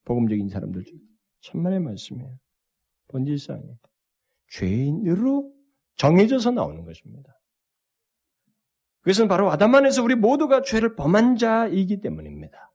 [0.05, 0.99] 복음적인 사람들 중에.
[1.41, 2.37] 천만의 말씀이에요.
[3.09, 3.77] 본질상에.
[4.49, 5.53] 죄인으로
[5.95, 7.37] 정해져서 나오는 것입니다.
[9.05, 12.73] 그것은 바로 아담 안에서 우리 모두가 죄를 범한 자이기 때문입니다.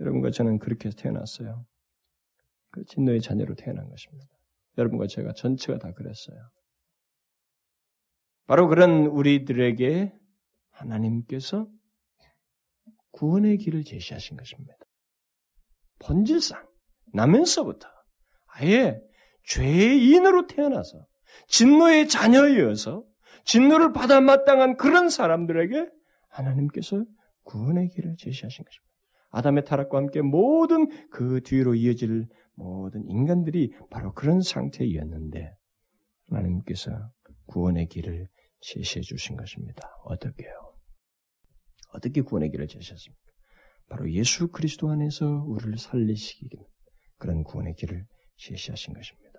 [0.00, 1.64] 여러분과 저는 그렇게 태어났어요.
[2.70, 4.30] 그 진노의 자녀로 태어난 것입니다.
[4.76, 6.38] 여러분과 제가 전체가 다 그랬어요.
[8.46, 10.12] 바로 그런 우리들에게
[10.72, 11.66] 하나님께서
[13.12, 14.74] 구원의 길을 제시하신 것입니다.
[16.00, 16.68] 본질상,
[17.14, 17.88] 나면서부터
[18.46, 19.00] 아예
[19.44, 21.06] 죄인으로 태어나서
[21.48, 23.09] 진노의 자녀이어서
[23.44, 25.88] 진노를 받아 마땅한 그런 사람들에게
[26.28, 27.04] 하나님께서
[27.44, 28.90] 구원의 길을 제시하신 것입니다.
[29.30, 35.52] 아담의 타락과 함께 모든 그 뒤로 이어질 모든 인간들이 바로 그런 상태였는데
[36.28, 36.90] 하나님께서
[37.46, 38.28] 구원의 길을
[38.60, 39.88] 제시해 주신 것입니다.
[40.04, 40.50] 어떻게요?
[41.92, 43.20] 어떻게 구원의 길을 제시했습니까?
[43.88, 46.48] 바로 예수 그리스도 안에서 우리를 살리시기
[47.18, 48.04] 그런 구원의 길을
[48.36, 49.29] 제시하신 것입니다.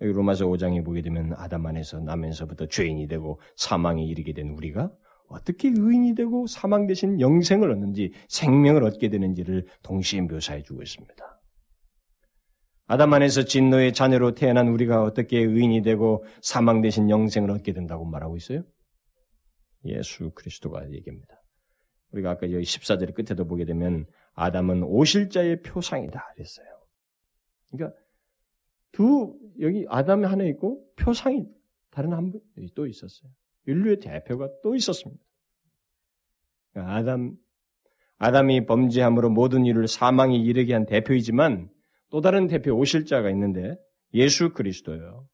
[0.00, 4.90] 여기 로마서 5장에 보게 되면 아담 안에서 나면서부터 죄인이 되고 사망에 이르게 된 우리가
[5.28, 11.14] 어떻게 의인이 되고 사망 대신 영생을 얻는지 생명을 얻게 되는지를 동시에 묘사해 주고 있습니다.
[12.86, 18.36] 아담 안에서 진노의 자녀로 태어난 우리가 어떻게 의인이 되고 사망 대신 영생을 얻게 된다고 말하고
[18.36, 18.64] 있어요?
[19.84, 21.40] 예수 그리스도가 얘기합니다.
[22.10, 26.66] 우리가 아까 여기 14절 끝에도 보게 되면 아담은 오실자의 표상이다 그랬어요.
[27.70, 27.96] 그러니까
[28.92, 31.46] 두 여기 아담이 하나 있고 표상이
[31.90, 33.30] 다른 한분또 있었어요.
[33.66, 35.22] 인류의 대표가 또 있었습니다.
[36.72, 37.36] 그러니까 아담
[38.18, 41.70] 아담이 범죄함으로 모든 일을 사망에 이르게 한 대표이지만
[42.10, 43.76] 또 다른 대표 오실 자가 있는데
[44.14, 45.26] 예수 그리스도요.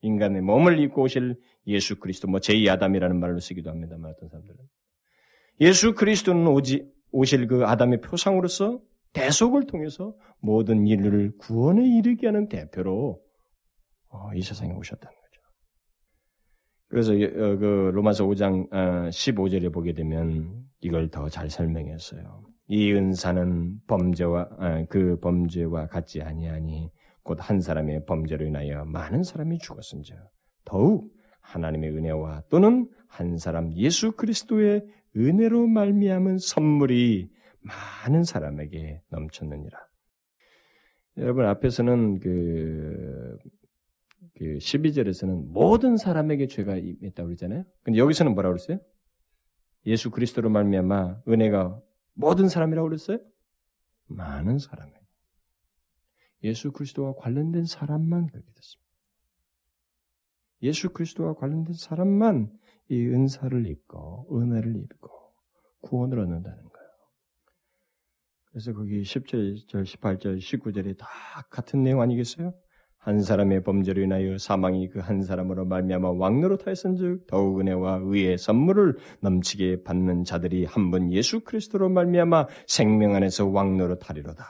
[0.00, 4.58] 인간의 몸을 입고 오실 예수 그리스도, 뭐 제2 아담이라는 말로 쓰기도 합니다만 어떤 사람들은
[5.60, 8.80] 예수 그리스도는 오지 오실 그 아담의 표상으로서
[9.14, 13.20] 대속을 통해서 모든 인류를 구원에 이르게 하는 대표로
[14.08, 15.42] 어, 이 세상에 오셨다는 거죠.
[16.88, 22.44] 그래서 어, 그 로마서 5장 15절에 어, 보게 되면 이걸 더 잘 설명했어요.
[22.66, 26.90] 이 은사는 범죄와 아, 그 범죄와 같지 아니하니
[27.22, 30.16] 곧 한 사람의 범죄로 인하여 많은 사람이 죽었은즉
[30.64, 34.84] 더욱 하나님의 은혜와 또는 한 사람 예수 그리스도의
[35.16, 37.30] 은혜로 말미암은 선물이
[37.64, 39.78] 많은 사람에게 넘쳤느니라.
[41.16, 43.38] 여러분 앞에서는 그,
[44.36, 47.64] 그 12절에서는 모든 사람에게 죄가 있다고 그러잖아요.
[47.82, 48.80] 근데 여기서는 뭐라고 그랬어요?
[49.86, 51.80] 예수 그리스도로 말미암아 은혜가
[52.14, 53.18] 모든 사람이라고 그랬어요?
[54.06, 54.92] 많은 사람에
[56.42, 58.84] 예수 그리스도와 관련된 사람만 그렇게 됐습니다.
[60.62, 62.50] 예수 그리스도와 관련된 사람만
[62.88, 65.10] 이 은사를 입고 은혜를 입고
[65.80, 66.73] 구원을 얻는다는 거예요.
[68.54, 71.08] 그래서 거기 17절, 18절, 19절이 다
[71.50, 72.54] 같은 내용 아니겠어요?
[72.98, 78.96] 한 사람의 범죄로 인하여 사망이 그 한 사람으로 말미암아 왕노로 타였은즉 더욱 은혜와 의의 선물을
[79.22, 84.46] 넘치게 받는 자들이 한번 예수 그리스도로 말미암아 생명 안에서 왕노로 타리로다.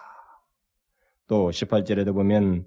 [1.26, 2.66] 또 18절에도 보면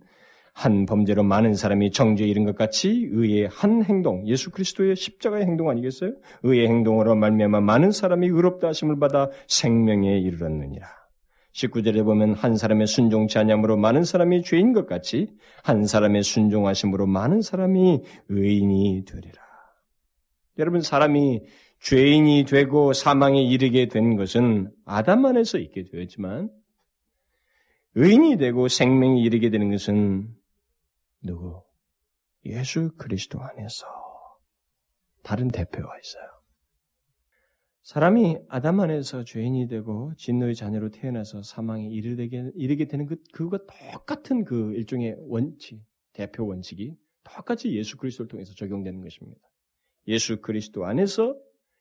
[0.55, 5.69] 한 범죄로 많은 사람이 정죄에 이른 것 같이 의의 한 행동, 예수 그리스도의 십자가의 행동
[5.69, 6.13] 아니겠어요?
[6.41, 10.96] 의의 행동으로 말미암아 많은 사람이 의롭다 하심을 받아 생명에 이르렀느니라.
[11.57, 15.27] 19절에 보면 한 사람의 순종치 아니함으로 많은 사람이 죄인 것 같이
[15.63, 19.41] 한 사람의 순종하심으로 많은 사람이 의인이 되리라.
[20.59, 21.41] 여러분 사람이
[21.81, 26.51] 죄인이 되고 사망에 이르게 된 것은 아담 안에서 있게 되었지만
[27.95, 30.29] 의인이 되고 생명이 이르게 되는 것은
[31.23, 31.63] 누구?
[32.45, 33.85] 예수 그리스도 안에서
[35.23, 36.36] 다른 대표가 있어요.
[37.87, 43.59] 사람이 아담 안에서 죄인이 되고 진노의 자녀로 태어나서 사망에 이르게, 이르게 되는 그, 그와
[43.93, 45.79] 똑같은 그 일종의 원칙,
[46.11, 49.39] 대표 원칙이 똑같이 예수 그리스도를 통해서 적용되는 것입니다.
[50.09, 51.37] 예수 그리스도 안에서,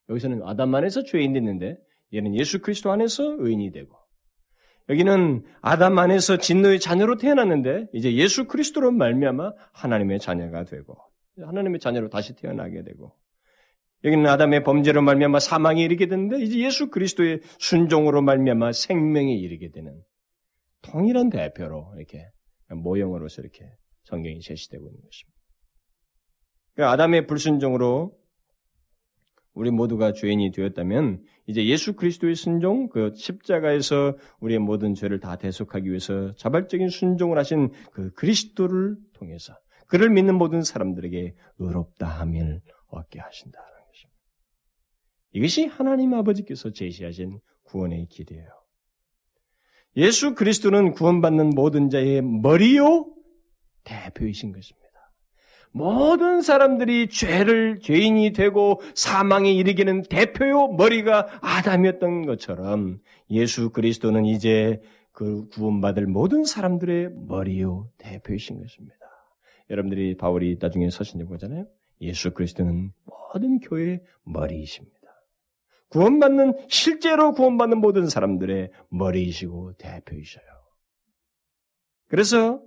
[0.08, 1.76] 여기서는 아담 안에서 죄인 됐는데,
[2.14, 3.96] 얘는 예수 그리스도 안에서 의인이 되고,
[4.88, 10.96] 여기는 아담 안에서 진노의 자녀로 태어났는데, 이제 예수 그리스도로 말미암아 하나님의 자녀가 되고,
[11.36, 13.16] 하나님의 자녀로 다시 태어나게 되고,
[14.06, 20.00] 여기는 아담의 범죄로 말미암아 사망에 이르게 되는데 이제 예수 그리스도의 순종으로 말미암아 생명에 이르게 되는
[20.82, 22.24] 동일한 대표로 이렇게
[22.70, 23.68] 모형으로서 이렇게
[24.04, 25.36] 성경이 제시되고 있는 것입니다.
[26.74, 28.16] 그러니까 아담의 불순종으로
[29.54, 35.88] 우리 모두가 죄인이 되었다면 이제 예수 그리스도의 순종, 그 십자가에서 우리의 모든 죄를 다 대속하기
[35.88, 39.54] 위해서 자발적인 순종을 하신 그 그리스도를 통해서
[39.88, 43.75] 그를 믿는 모든 사람들에게 의롭다함을 얻게 하신다.
[45.36, 48.48] 이것이 하나님 아버지께서 제시하신 구원의 길이에요.
[49.98, 53.06] 예수 그리스도는 구원받는 모든 자의 머리요
[53.84, 54.86] 대표이신 것입니다.
[55.72, 64.80] 모든 사람들이 죄를 죄인이 되고 사망에 이르기는 대표요 머리가 아담이었던 것처럼 예수 그리스도는 이제
[65.12, 68.96] 그 구원받을 모든 사람들의 머리요 대표이신 것입니다.
[69.68, 71.66] 여러분들이 바울이 나중에 서신에 보잖아요.
[72.00, 74.95] 예수 그리스도는 모든 교회의 머리이십니다.
[75.88, 80.44] 구원받는, 실제로 구원받는 모든 사람들의 머리이시고 대표이셔요.
[82.08, 82.62] 그래서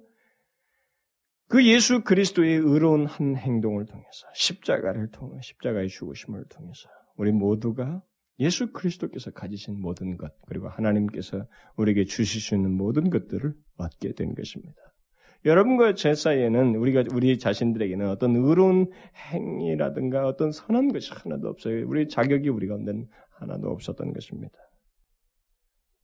[1.48, 8.04] 그 예수 그리스도의 의로운 한 행동을 통해서 십자가를 통해 십자가의 죽으심을 통해서 우리 모두가
[8.40, 11.46] 예수 그리스도께서 가지신 모든 것 그리고 하나님께서
[11.76, 14.80] 우리에게 주실 수 있는 모든 것들을 얻게 된 것입니다.
[15.46, 18.92] 여러분과 제 사이에는 우리가 우리 자신들에게는 어떤 의로운
[19.32, 21.88] 행위라든가 어떤 선한 것이 하나도 없어요.
[21.88, 23.08] 우리 자격이 우리 가운데는
[23.40, 24.58] 하나도 없었던 것입니다.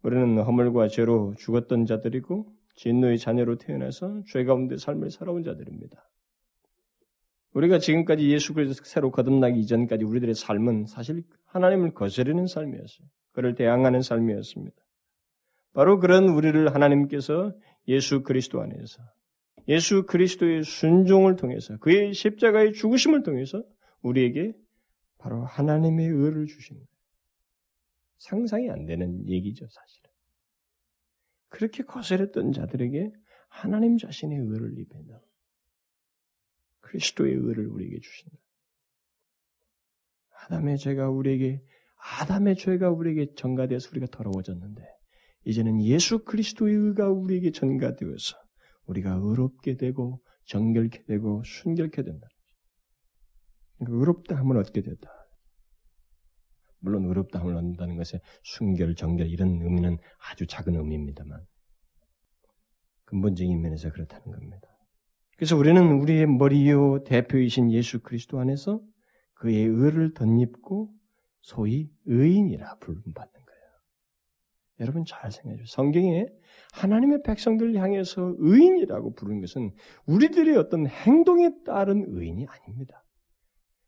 [0.04, 5.98] 우리는 허물과 죄로 죽었던 자들이고 진노의 자녀로 태어나서 죄 가운데 삶을 살아온 자들입니다.
[7.54, 13.08] 우리가 지금까지 예수 그리스도 새로 거듭나기 이전까지 우리들의 삶은 사실 하나님을 거스르는 삶이었어요.
[13.32, 14.76] 그를 대항하는 삶이었습니다.
[15.74, 17.54] 바로 그런 우리를 하나님께서
[17.88, 19.02] 예수 그리스도 안에서
[19.68, 23.64] 예수 그리스도의 순종을 통해서 그의 십자가의 죽으심을 통해서
[24.02, 24.54] 우리에게
[25.18, 26.78] 바로 하나님의 의를 주신.
[28.18, 30.10] 상상이 안 되는 얘기죠, 사실은.
[31.50, 33.12] 그렇게 거슬렸던 자들에게
[33.50, 35.22] 하나님 자신의 의를 입힌다.
[36.82, 38.38] 그리스도의 의를 우리에게 주신다.
[40.44, 41.64] 아담의 죄가 우리에게
[42.20, 44.84] 아담의 죄가 우리에게 전가되어서 우리가 더러워졌는데
[45.46, 48.38] 이제는 예수 그리스도의 의가 우리에게 전가되어서
[48.88, 52.28] 우리가 의롭게 되고 정결케 되고 순결케 된다.
[53.78, 55.10] 그러니까 의롭다 함을 얻게 됐다.
[56.80, 59.98] 물론 의롭다 함을 얻는다는 것에 순결, 정결 이런 의미는
[60.30, 61.44] 아주 작은 의미입니다만
[63.06, 64.68] 근본적인 면에서 그렇다는 겁니다.
[65.38, 68.82] 그래서 우리는 우리의 머리요 대표이신 예수 그리스도 안에서
[69.34, 70.94] 그의 의를 덧입고
[71.42, 73.45] 소위 의인이라 부름받는
[74.80, 75.68] 여러분 잘 생각해 주세요.
[75.68, 76.26] 성경에
[76.74, 79.72] 하나님의 백성들 향해서 의인이라고 부르는 것은
[80.06, 83.04] 우리들의 어떤 행동에 따른 의인이 아닙니다.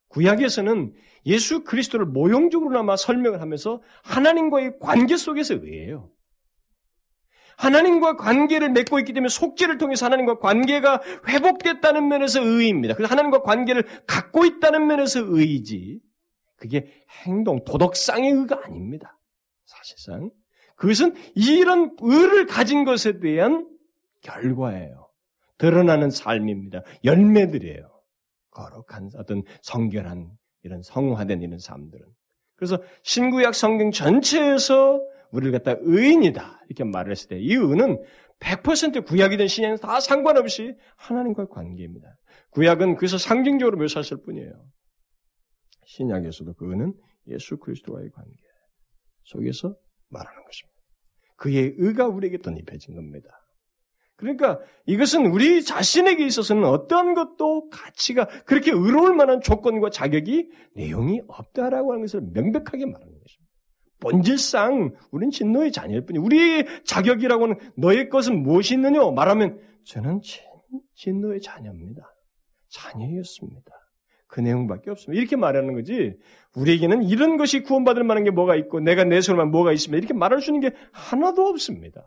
[0.10, 0.94] 구약에서는
[1.26, 6.10] 예수 그리스도를 모형적으로나마 설명을 하면서 하나님과의 관계 속에서 의예요.
[7.58, 12.94] 하나님과 관계를 맺고 있기 때문에 속죄를 통해서 하나님과 관계가 회복됐다는 면에서 의입니다.
[12.94, 16.00] 그래서 하나님과 관계를 갖고 있다는 면에서 의이지.
[16.56, 16.88] 그게
[17.26, 19.20] 행동, 도덕상의 의가 아닙니다.
[19.66, 20.32] 사실상.
[20.78, 23.68] 그것은 이런 의를 가진 것에 대한
[24.22, 25.10] 결과예요.
[25.58, 26.84] 드러나는 삶입니다.
[27.04, 27.90] 열매들이에요.
[28.52, 30.32] 거룩한 어떤 성결한
[30.64, 32.06] 이런 성화된 이런 삶들은.
[32.56, 35.02] 그래서 신구약 성경 전체에서
[35.32, 38.02] 우리를 갖다 의인이다 이렇게 말을 했을 때 이 의는
[38.40, 42.08] 100% 구약이든 신약이든 다 상관없이 하나님과의 관계입니다.
[42.52, 44.52] 구약은 그래서 상징적으로 묘사했을 뿐이에요.
[45.86, 46.94] 신약에서도 그 의는
[47.28, 48.38] 예수 그리스도와의 관계
[49.24, 49.76] 속에서
[50.10, 50.78] 말하는 것입니다.
[51.38, 53.30] 그의 의가 우리에게 덧입혀진 겁니다.
[54.18, 61.92] 그러니까 이것은 우리 자신에게 있어서는 어떤 것도 가치가 그렇게 의로울 만한 조건과 자격이 내용이 없다라고
[61.92, 63.48] 하는 것을 명백하게 말하는 것입니다.
[64.00, 70.22] 본질상 우리는 진노의 자녀일 뿐이 우리의 자격이라고 하는 너의 것은 무엇이 있느냐 말하면 저는
[70.96, 72.02] 진, 노의 자녀입니다.
[72.70, 73.72] 자녀였습니다.
[74.28, 75.20] 그 내용밖에 없습니다.
[75.20, 76.18] 이렇게 말하는 거지.
[76.56, 80.42] 우리에게는 이런 것이 구원받을 만한 게 뭐가 있고 내가 내 손에만 뭐가 있으면 이렇게 말할
[80.42, 82.04] 수 있는 게 하나도 없습니다.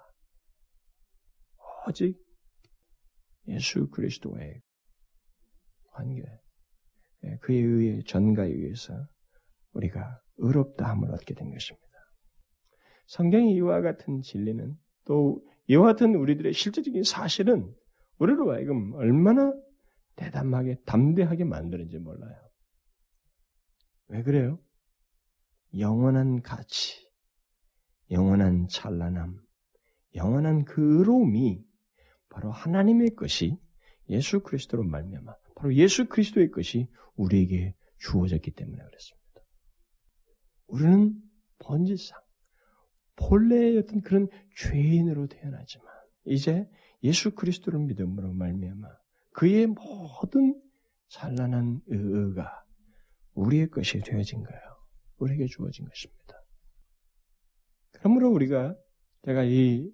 [1.88, 2.16] 오직
[3.48, 4.60] 예수 그리스도의
[5.92, 6.22] 관계,
[7.24, 8.94] 예, 그에 의해 전가에 의해서
[9.72, 11.86] 우리가 의롭다함을 얻게 된 것입니다.
[13.06, 14.74] 성경의 이와 같은 진리는
[15.06, 17.72] 또 이와 같은 우리들의 실제적인 사실은
[18.18, 19.52] 우리로 하여금 얼마나
[20.20, 22.36] 대담하게 담대하게 만드는지 몰라요.
[24.08, 24.58] 왜 그래요?
[25.78, 27.08] 영원한 가치,
[28.10, 29.40] 영원한 찬란함,
[30.14, 31.64] 영원한 그 의로움이
[32.28, 33.56] 바로 하나님의 것이
[34.10, 39.40] 예수 그리스도로 말미암아 바로 예수 그리스도의 것이 우리에게 주어졌기 때문에 그렇습니다.
[40.66, 41.14] 우리는
[41.60, 42.20] 본질상
[43.16, 45.86] 본래의 어떤 그런 죄인으로 태어나지만
[46.24, 46.68] 이제
[47.02, 48.88] 예수 그리스도를 믿음으로 말미암아
[49.32, 50.60] 그의 모든
[51.08, 52.64] 찬란한 의가
[53.34, 54.60] 우리의 것이 되어진 거예요.
[55.18, 56.34] 우리에게 주어진 것입니다.
[57.92, 58.74] 그러므로 우리가
[59.24, 59.90] 제가 이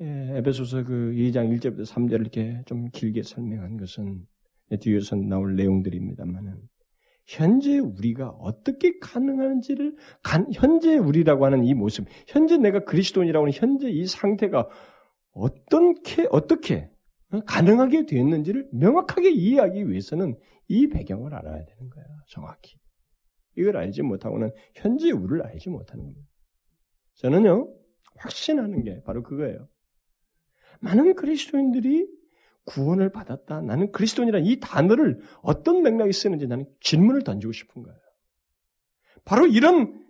[0.00, 4.26] 예, 에베소서 그 2장 1절부터 3절 이렇게 좀 길게 설명한 것은
[4.80, 6.60] 뒤에서 나올 내용들입니다만은
[7.26, 9.96] 현재 우리가 어떻게 가능한지를
[10.52, 14.68] 현재 우리라고 하는 이 모습, 현재 내가 그리스도인이라고 하는 현재 이 상태가
[15.32, 16.95] 어떻게 어떻게 어,
[17.44, 22.08] 가능하게 되었는지를 명확하게 이해하기 위해서는 이 배경을 알아야 되는 거예요.
[22.28, 22.76] 정확히.
[23.56, 26.28] 이걸 알지 못하고는 현재 우리를 알지 못하는 겁니다.
[27.14, 27.72] 저는요,
[28.16, 29.68] 확신하는 게 바로 그거예요.
[30.80, 32.06] 많은 그리스도인들이
[32.66, 33.62] 구원을 받았다.
[33.62, 37.98] 나는 그리스도인이라는 이 단어를 어떤 맥락에 쓰는지 나는 질문을 던지고 싶은 거예요.
[39.24, 40.04] 바로 이런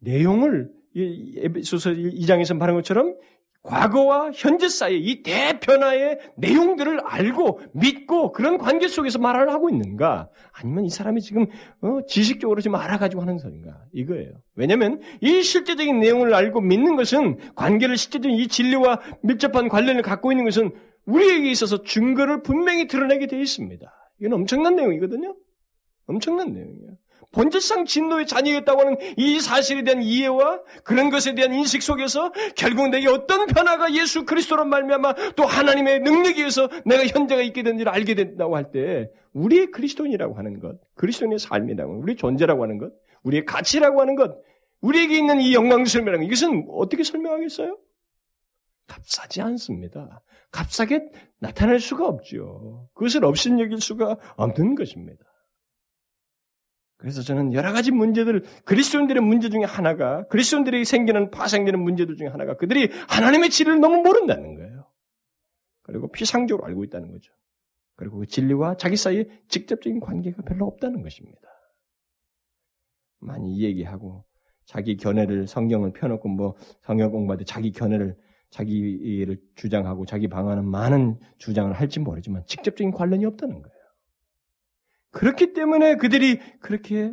[0.00, 3.16] 내용을 에베소서 2장에서 말한 것처럼
[3.68, 10.30] 과거와 현재 사이의 이 대변화의 내용들을 알고 믿고 그런 관계 속에서 말을 하고 있는가?
[10.52, 11.46] 아니면 이 사람이 지금
[11.82, 13.84] 어, 지식적으로 지금 알아가지고 하는 소리인가?
[13.92, 14.32] 이거예요.
[14.54, 20.44] 왜냐하면 이 실제적인 내용을 알고 믿는 것은 관계를 실제적인 이 진리와 밀접한 관련을 갖고 있는
[20.44, 20.72] 것은
[21.04, 23.86] 우리에게 있어서 증거를 분명히 드러내게 되어 있습니다.
[24.20, 25.36] 이건 엄청난 내용이거든요.
[26.06, 26.96] 엄청난 내용이에요.
[27.32, 33.08] 본질상 진노의 자녀였다고 하는 이 사실에 대한 이해와 그런 것에 대한 인식 속에서 결국 내게
[33.08, 38.56] 어떤 변화가 예수 그리스도로 말미암아 또 하나님의 능력에 의해서 내가 현재가 있게 된지를 알게 된다고
[38.56, 42.92] 할 때 우리의 그리스도인이라고 하는 것, 그리스도인의 삶이라고 하는 것, 우리의 존재라고 하는 것,
[43.22, 44.36] 우리의 가치라고 하는 것,
[44.80, 47.78] 우리에게 있는 이 영광스러움이라는 것, 이것은 어떻게 설명하겠어요?
[48.86, 50.22] 값싸지 않습니다.
[50.50, 51.10] 값싸게
[51.40, 52.88] 나타낼 수가 없죠.
[52.94, 55.24] 그것을 없인 여길 수가 없는 것입니다.
[56.98, 62.56] 그래서 저는 여러 가지 문제들, 그리스도인들의 문제 중에 하나가, 그리스도인들이 생기는, 파생되는 문제들 중에 하나가
[62.56, 64.84] 그들이 하나님의 진리를 너무 모른다는 거예요.
[65.82, 67.32] 그리고 피상적으로 알고 있다는 거죠.
[67.94, 71.40] 그리고 그 진리와 자기 사이에 직접적인 관계가 별로 없다는 것입니다.
[73.20, 74.24] 많이 얘기하고,
[74.66, 78.16] 자기 견해를, 성경을 펴놓고 뭐, 성경 공부할 때 자기 견해를,
[78.50, 83.77] 자기를 주장하고, 자기 방안은 많은 주장을 할지 모르지만, 직접적인 관련이 없다는 거예요.
[85.10, 87.12] 그렇기 때문에 그들이 그렇게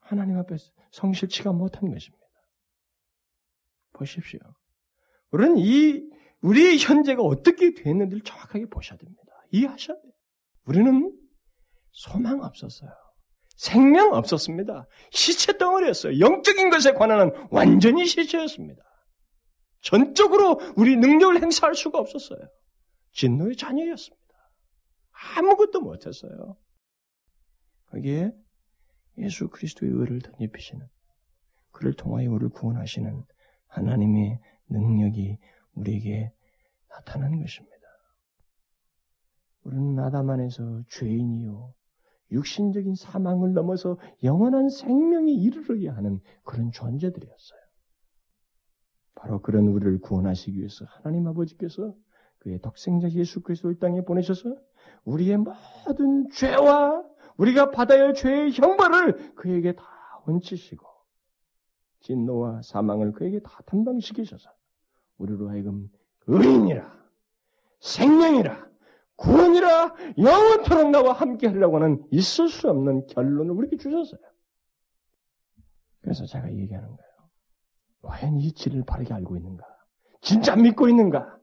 [0.00, 2.24] 하나님 앞에서 성실치가 못한 것입니다.
[3.92, 4.40] 보십시오.
[5.30, 6.02] 우리는 이
[6.40, 9.22] 우리의 현재가 어떻게 됐는지를 정확하게 보셔야 됩니다.
[9.50, 10.12] 이해하셔야 돼요.
[10.64, 11.12] 우리는
[11.92, 12.90] 소망 없었어요.
[13.56, 14.86] 생명 없었습니다.
[15.10, 16.20] 시체 덩어리였어요.
[16.20, 18.82] 영적인 것에 관한 완전히 시체였습니다.
[19.82, 22.38] 전적으로 우리 능력을 행사할 수가 없었어요.
[23.12, 24.18] 진노의 자녀였습니다.
[25.36, 26.56] 아무것도 못했어요.
[27.90, 28.32] 거기에
[29.18, 30.86] 예수 그리스도의 의를 덧입히시는
[31.72, 33.24] 그를 통하여 우리를 구원하시는
[33.68, 35.38] 하나님의 능력이
[35.74, 36.30] 우리에게
[36.88, 37.76] 나타난 것입니다.
[39.64, 41.74] 우리는 아담 안에서 죄인이요
[42.30, 47.58] 육신적인 사망을 넘어서 영원한 생명에 이르르게 하는 그런 존재들이었어요.
[49.14, 51.94] 바로 그런 우리를 구원하시기 위해서 하나님 아버지께서
[52.38, 54.54] 그의 독생자 예수 그리스도를 땅에 보내셔서
[55.04, 57.02] 우리의 모든 죄와
[57.38, 59.84] 우리가 받아야 할 죄의 형벌을 그에게 다
[60.26, 60.86] 얹히시고
[62.00, 64.50] 진노와 사망을 그에게 다 담당시키셔서
[65.18, 65.90] 우리로 하여금
[66.26, 66.98] 의인이라
[67.80, 68.68] 생명이라
[69.16, 74.20] 구원이라 영원토록 나와 함께 하려고 하는 있을 수 없는 결론을 우리에게 주셨어요.
[76.00, 77.12] 그래서 제가 얘기하는 거예요.
[78.02, 79.64] 과연 이 진리를 바르게 알고 있는가?
[80.20, 81.36] 진짜 믿고 있는가?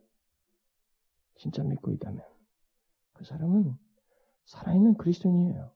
[1.35, 2.23] 진짜 믿고 있다면
[3.13, 3.77] 그 사람은
[4.45, 5.71] 살아있는 그리스도인이에요.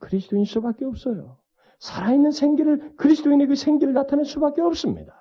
[0.00, 1.38] 그리스도인 수밖에 없어요.
[1.78, 5.14] 살아있는 생기를 그리스도인의 그 생기를 나타낼 수밖에 없습니다.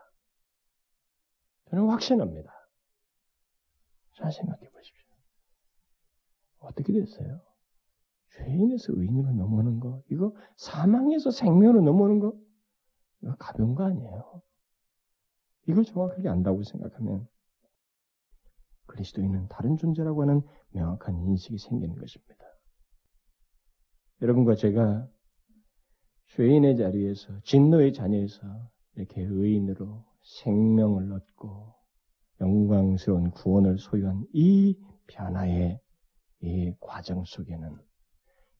[1.69, 2.51] 저는 확신합니다.
[4.15, 5.15] 잘 생각해 보십시오.
[6.59, 7.41] 어떻게 됐어요?
[8.35, 12.33] 죄인에서 의인으로 넘어오는 거, 이거 사망에서 생명으로 넘어오는 거,
[13.21, 14.41] 이거 가벼운 거 아니에요.
[15.67, 17.27] 이걸 정확하게 안다고 생각하면
[18.87, 22.48] 그리스도인은 다른 존재라고 하는 명확한 인식이 생기는 것입니다.
[24.21, 25.07] 여러분과 제가
[26.35, 28.41] 죄인의 자리에서 진노의 자녀에서
[28.95, 30.05] 이렇게 의인으로
[30.43, 31.73] 생명을 얻고
[32.41, 35.79] 영광스러운 구원을 소유한 이 변화의
[36.41, 37.77] 이 과정 속에는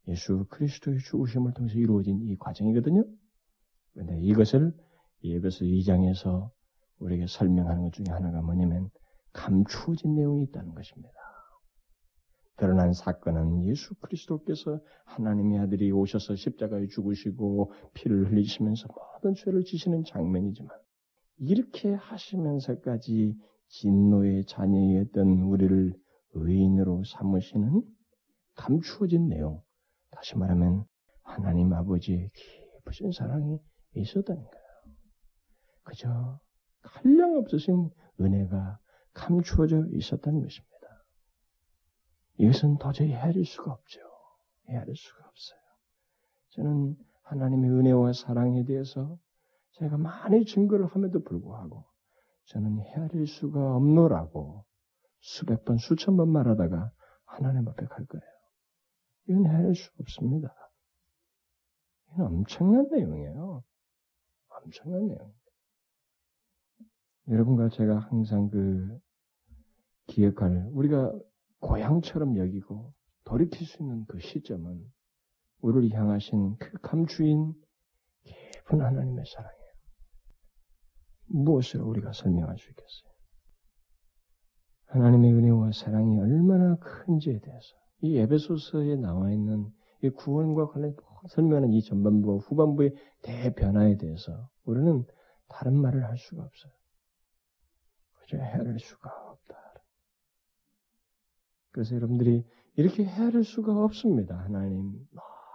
[0.07, 3.03] 예수 그리스도의 죽으심을 통해서 이루어진 이 과정이거든요.
[3.93, 4.73] 그런데 이것을
[5.23, 6.49] 예배서 2장에서
[6.99, 8.89] 우리에게 설명하는 것 중에 하나가 뭐냐면
[9.33, 11.28] 감추어진 내용이 있다는 것입니다.
[12.59, 20.69] 드러난 사건은 예수 그리스도께서 하나님의 아들이 오셔서 십자가에 죽으시고 피를 흘리시면서 모든 죄를 지시는 장면이지만
[21.37, 23.37] 이렇게 하시면서까지
[23.69, 25.93] 진노의 자녀였던 우리를
[26.33, 27.81] 의인으로 삼으시는
[28.55, 29.61] 감추어진 내용,
[30.11, 30.83] 다시 말하면
[31.23, 32.27] 하나님 아버지의
[32.83, 33.57] 깊으신 사랑이
[33.95, 34.65] 있었다는 거예요.
[35.83, 36.39] 그저
[36.81, 37.89] 한량 없으신
[38.19, 38.79] 은혜가
[39.13, 40.68] 감추어져 있었다는 것입니다.
[42.39, 43.99] 이것은 도저히 헤아릴 수가 없죠.
[44.69, 45.59] 헤아릴 수가 없어요.
[46.51, 49.19] 저는 하나님의 은혜와 사랑에 대해서
[49.73, 51.85] 제가 많이 증거를 함에도 불구하고
[52.45, 54.65] 저는 헤아릴 수가 없노라고
[55.19, 56.91] 수백 번, 수천 번 말하다가
[57.25, 58.25] 하나님 앞에 갈 거예요.
[59.27, 60.55] 이건 헤아릴 수가 없습니다.
[62.13, 63.63] 이건 엄청난 내용이에요.
[64.47, 65.33] 엄청난 내용.
[67.27, 68.97] 여러분과 제가 항상 그
[70.07, 71.13] 기억할 우리가
[71.59, 72.93] 고향처럼 여기고
[73.25, 74.83] 돌이킬 수 있는 그 시점은
[75.61, 77.53] 우리를 향하신 그 감추인
[78.23, 79.69] 깊은 하나님의 사랑이에요.
[81.27, 83.09] 무엇으로 우리가 설명할 수 있겠어요?
[84.87, 90.95] 하나님의 은혜와 사랑이 얼마나 큰지에 대해서 이 에베소서에 나와 있는 이 구원과 관련
[91.29, 95.05] 설명하는 이 전반부와 후반부의 대변화에 대해서 우리는
[95.49, 96.71] 다른 말을 할 수가 없어요.
[98.15, 99.28] 그저 헤아릴 수가 없다.
[101.71, 102.45] 그래서 여러분들이
[102.75, 104.37] 이렇게 헤아릴 수가 없습니다.
[104.37, 104.93] 하나님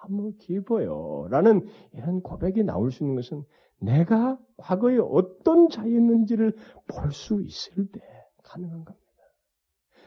[0.07, 1.27] 너무 깊어요.
[1.31, 3.45] 라는 이런 고백이 나올 수 있는 것은
[3.81, 6.57] 내가 과거에 어떤 자였는지를
[6.87, 8.01] 볼 수 있을 때
[8.43, 9.05] 가능한 겁니다.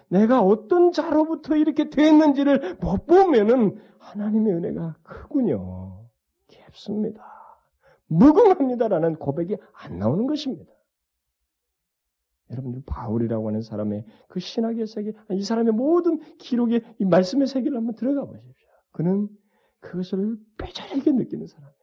[0.09, 6.05] 내가 어떤 자로부터 이렇게 됐는지를 못 보면은 하나님의 은혜가 크군요.
[6.47, 7.21] 깊습니다.
[8.07, 10.71] 무궁합니다라는 고백이 안 나오는 것입니다.
[12.49, 17.95] 여러분들 바울이라고 하는 사람의 그 신학의 세계, 이 사람의 모든 기록의 이 말씀의 세계를 한번
[17.95, 18.67] 들어가 보십시오.
[18.91, 19.29] 그는
[19.79, 21.77] 그것을 빼자르게 느끼는 사람이에요.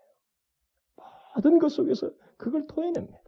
[1.36, 3.18] 모든 것 속에서 그걸 토해냅니다.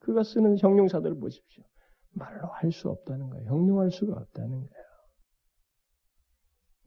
[0.00, 1.64] 그가 쓰는 형용사들을 보십시오.
[2.10, 3.48] 말로 할 수 없다는 거예요.
[3.48, 4.88] 형용할 수가 없다는 거예요.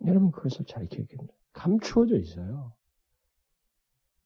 [0.08, 1.34] 여러분 그것을 잘 기억해야 됩니다.
[1.54, 2.74] 감추어져 있어요.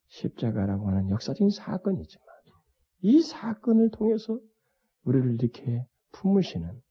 [0.07, 2.25] 십자가라고 하는 역사적인 사건이지만
[3.01, 4.39] 이 사건을 통해서
[5.05, 6.81] 우리를 이렇게 품으시는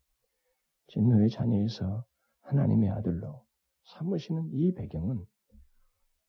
[0.88, 2.04] 진노의 자녀에서
[2.42, 3.44] 하나님의 아들로
[3.84, 5.24] 삼으시는 이 배경은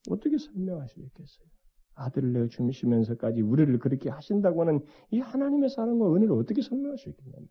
[0.10, 1.48] 어떻게 설명할 수 있겠어요?
[1.96, 7.48] 아들을 내어 주시면서까지 우리를 그렇게 하신다고 하는 이 하나님의 사랑과 은혜를 어떻게 설명할 수 있겠냐면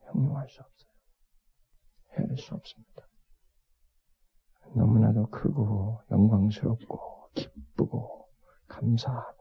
[0.00, 0.92] 형용할 수 없어요.
[2.12, 3.08] 헤아릴 수 없습니다.
[4.74, 8.28] 너무나도 크고 영광스럽고 기쁘고
[8.66, 9.37] 감사하고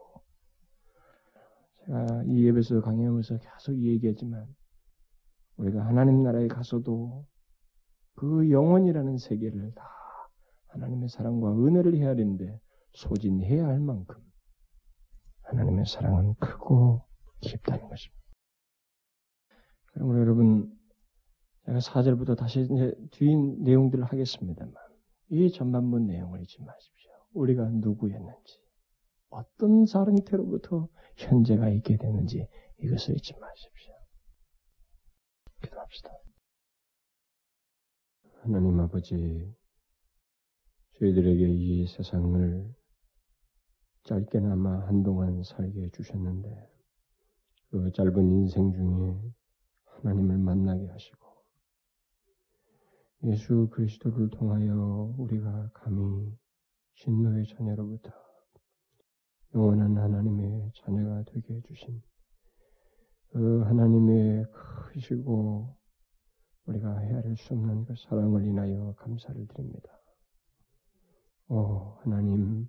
[1.88, 4.46] 제가 이 예배에서 강의하면서 계속 얘기하지만
[5.56, 7.26] 우리가 하나님 나라에 가서도
[8.16, 9.84] 그 영원이라는 세계를 다
[10.68, 12.60] 하나님의 사랑과 은혜를 헤아리는데
[12.94, 14.22] 소진해야 할 만큼
[15.44, 17.06] 하나님의 사랑은 크고
[17.40, 18.18] 깊다는 것입니다.
[19.94, 20.78] 그럼 여러분
[21.66, 24.74] 제가 4절부터 다시 이제 뒤 내용들을 하겠습니다만
[25.30, 27.12] 이 전반부 내용을 잊지 마십시오.
[27.34, 28.67] 우리가 누구였는지
[29.30, 32.48] 어떤 사랑태로부터 현재가 있게 되는지
[32.80, 33.94] 이것을 잊지 마십시오.
[35.62, 36.10] 기도합시다.
[38.42, 39.56] 하나님 아버지,
[41.00, 42.74] 저희들에게 이 세상을
[44.04, 46.70] 짧게나마 한동안 살게 해주셨는데
[47.70, 49.34] 그 짧은 인생 중에
[49.84, 51.28] 하나님을 만나게 하시고
[53.24, 56.38] 예수 그리스도를 통하여 우리가 감히
[56.96, 58.27] 진노의 자녀로부터
[59.54, 62.02] 영원한 하나님의 자녀가 되게 해주신
[63.30, 65.76] 그 하나님의 크시고
[66.66, 69.90] 우리가 헤아릴 수 없는 그 사랑을 인하여 감사를 드립니다.
[71.50, 72.68] 오 하나님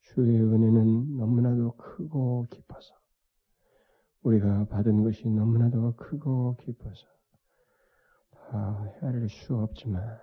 [0.00, 2.94] 주의 은혜는 너무나도 크고 깊어서
[4.22, 7.06] 우리가 받은 것이 너무나도 크고 깊어서
[8.30, 10.18] 다 헤아릴 수 없지만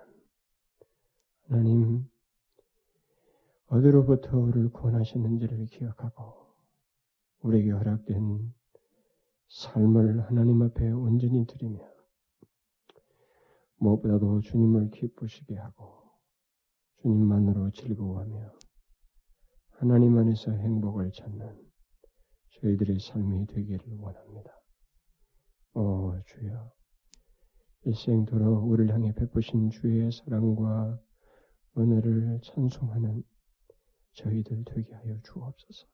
[1.48, 2.08] 하나님
[3.72, 6.34] 어디로부터 우리를 구원하셨는지를 기억하고
[7.42, 8.52] 우리에게 허락된
[9.48, 11.78] 삶을 하나님 앞에 온전히 드리며
[13.76, 16.02] 무엇보다도 주님을 기쁘시게 하고
[17.02, 18.52] 주님만으로 즐거워하며
[19.78, 21.70] 하나님 안에서 행복을 찾는
[22.60, 24.50] 저희들의 삶이 되기를 원합니다.
[25.74, 26.72] 오 주여
[27.84, 31.00] 일생도록 우리를 향해 베푸신 주의 사랑과
[31.78, 33.22] 은혜를 찬송하는
[34.12, 35.86] 저희들 되게 하여 주옵소서.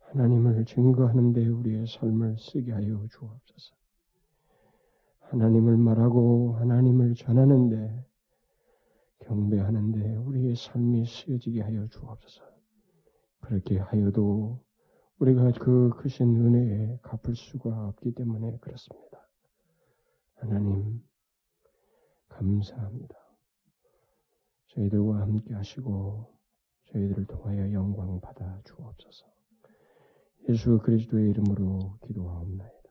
[0.00, 3.74] 하나님을 증거하는 데 우리의 삶을 쓰게 하여 주옵소서.
[5.20, 8.06] 하나님을 말하고 하나님을 전하는데
[9.20, 12.44] 경배하는데 우리의 삶이 쓰여지게 하여 주옵소서.
[13.40, 14.62] 그렇게 하여도
[15.18, 19.28] 우리가 그 크신 은혜에 갚을 수가 없기 때문에 그렇습니다.
[20.34, 21.02] 하나님,
[22.28, 23.14] 감사합니다.
[24.68, 26.33] 저희들과 함께 하시고
[26.94, 29.26] 저희들을 통하여 영광 받아 주옵소서.
[30.48, 32.83] 예수 그리스도의 이름으로 기도하옵나이다.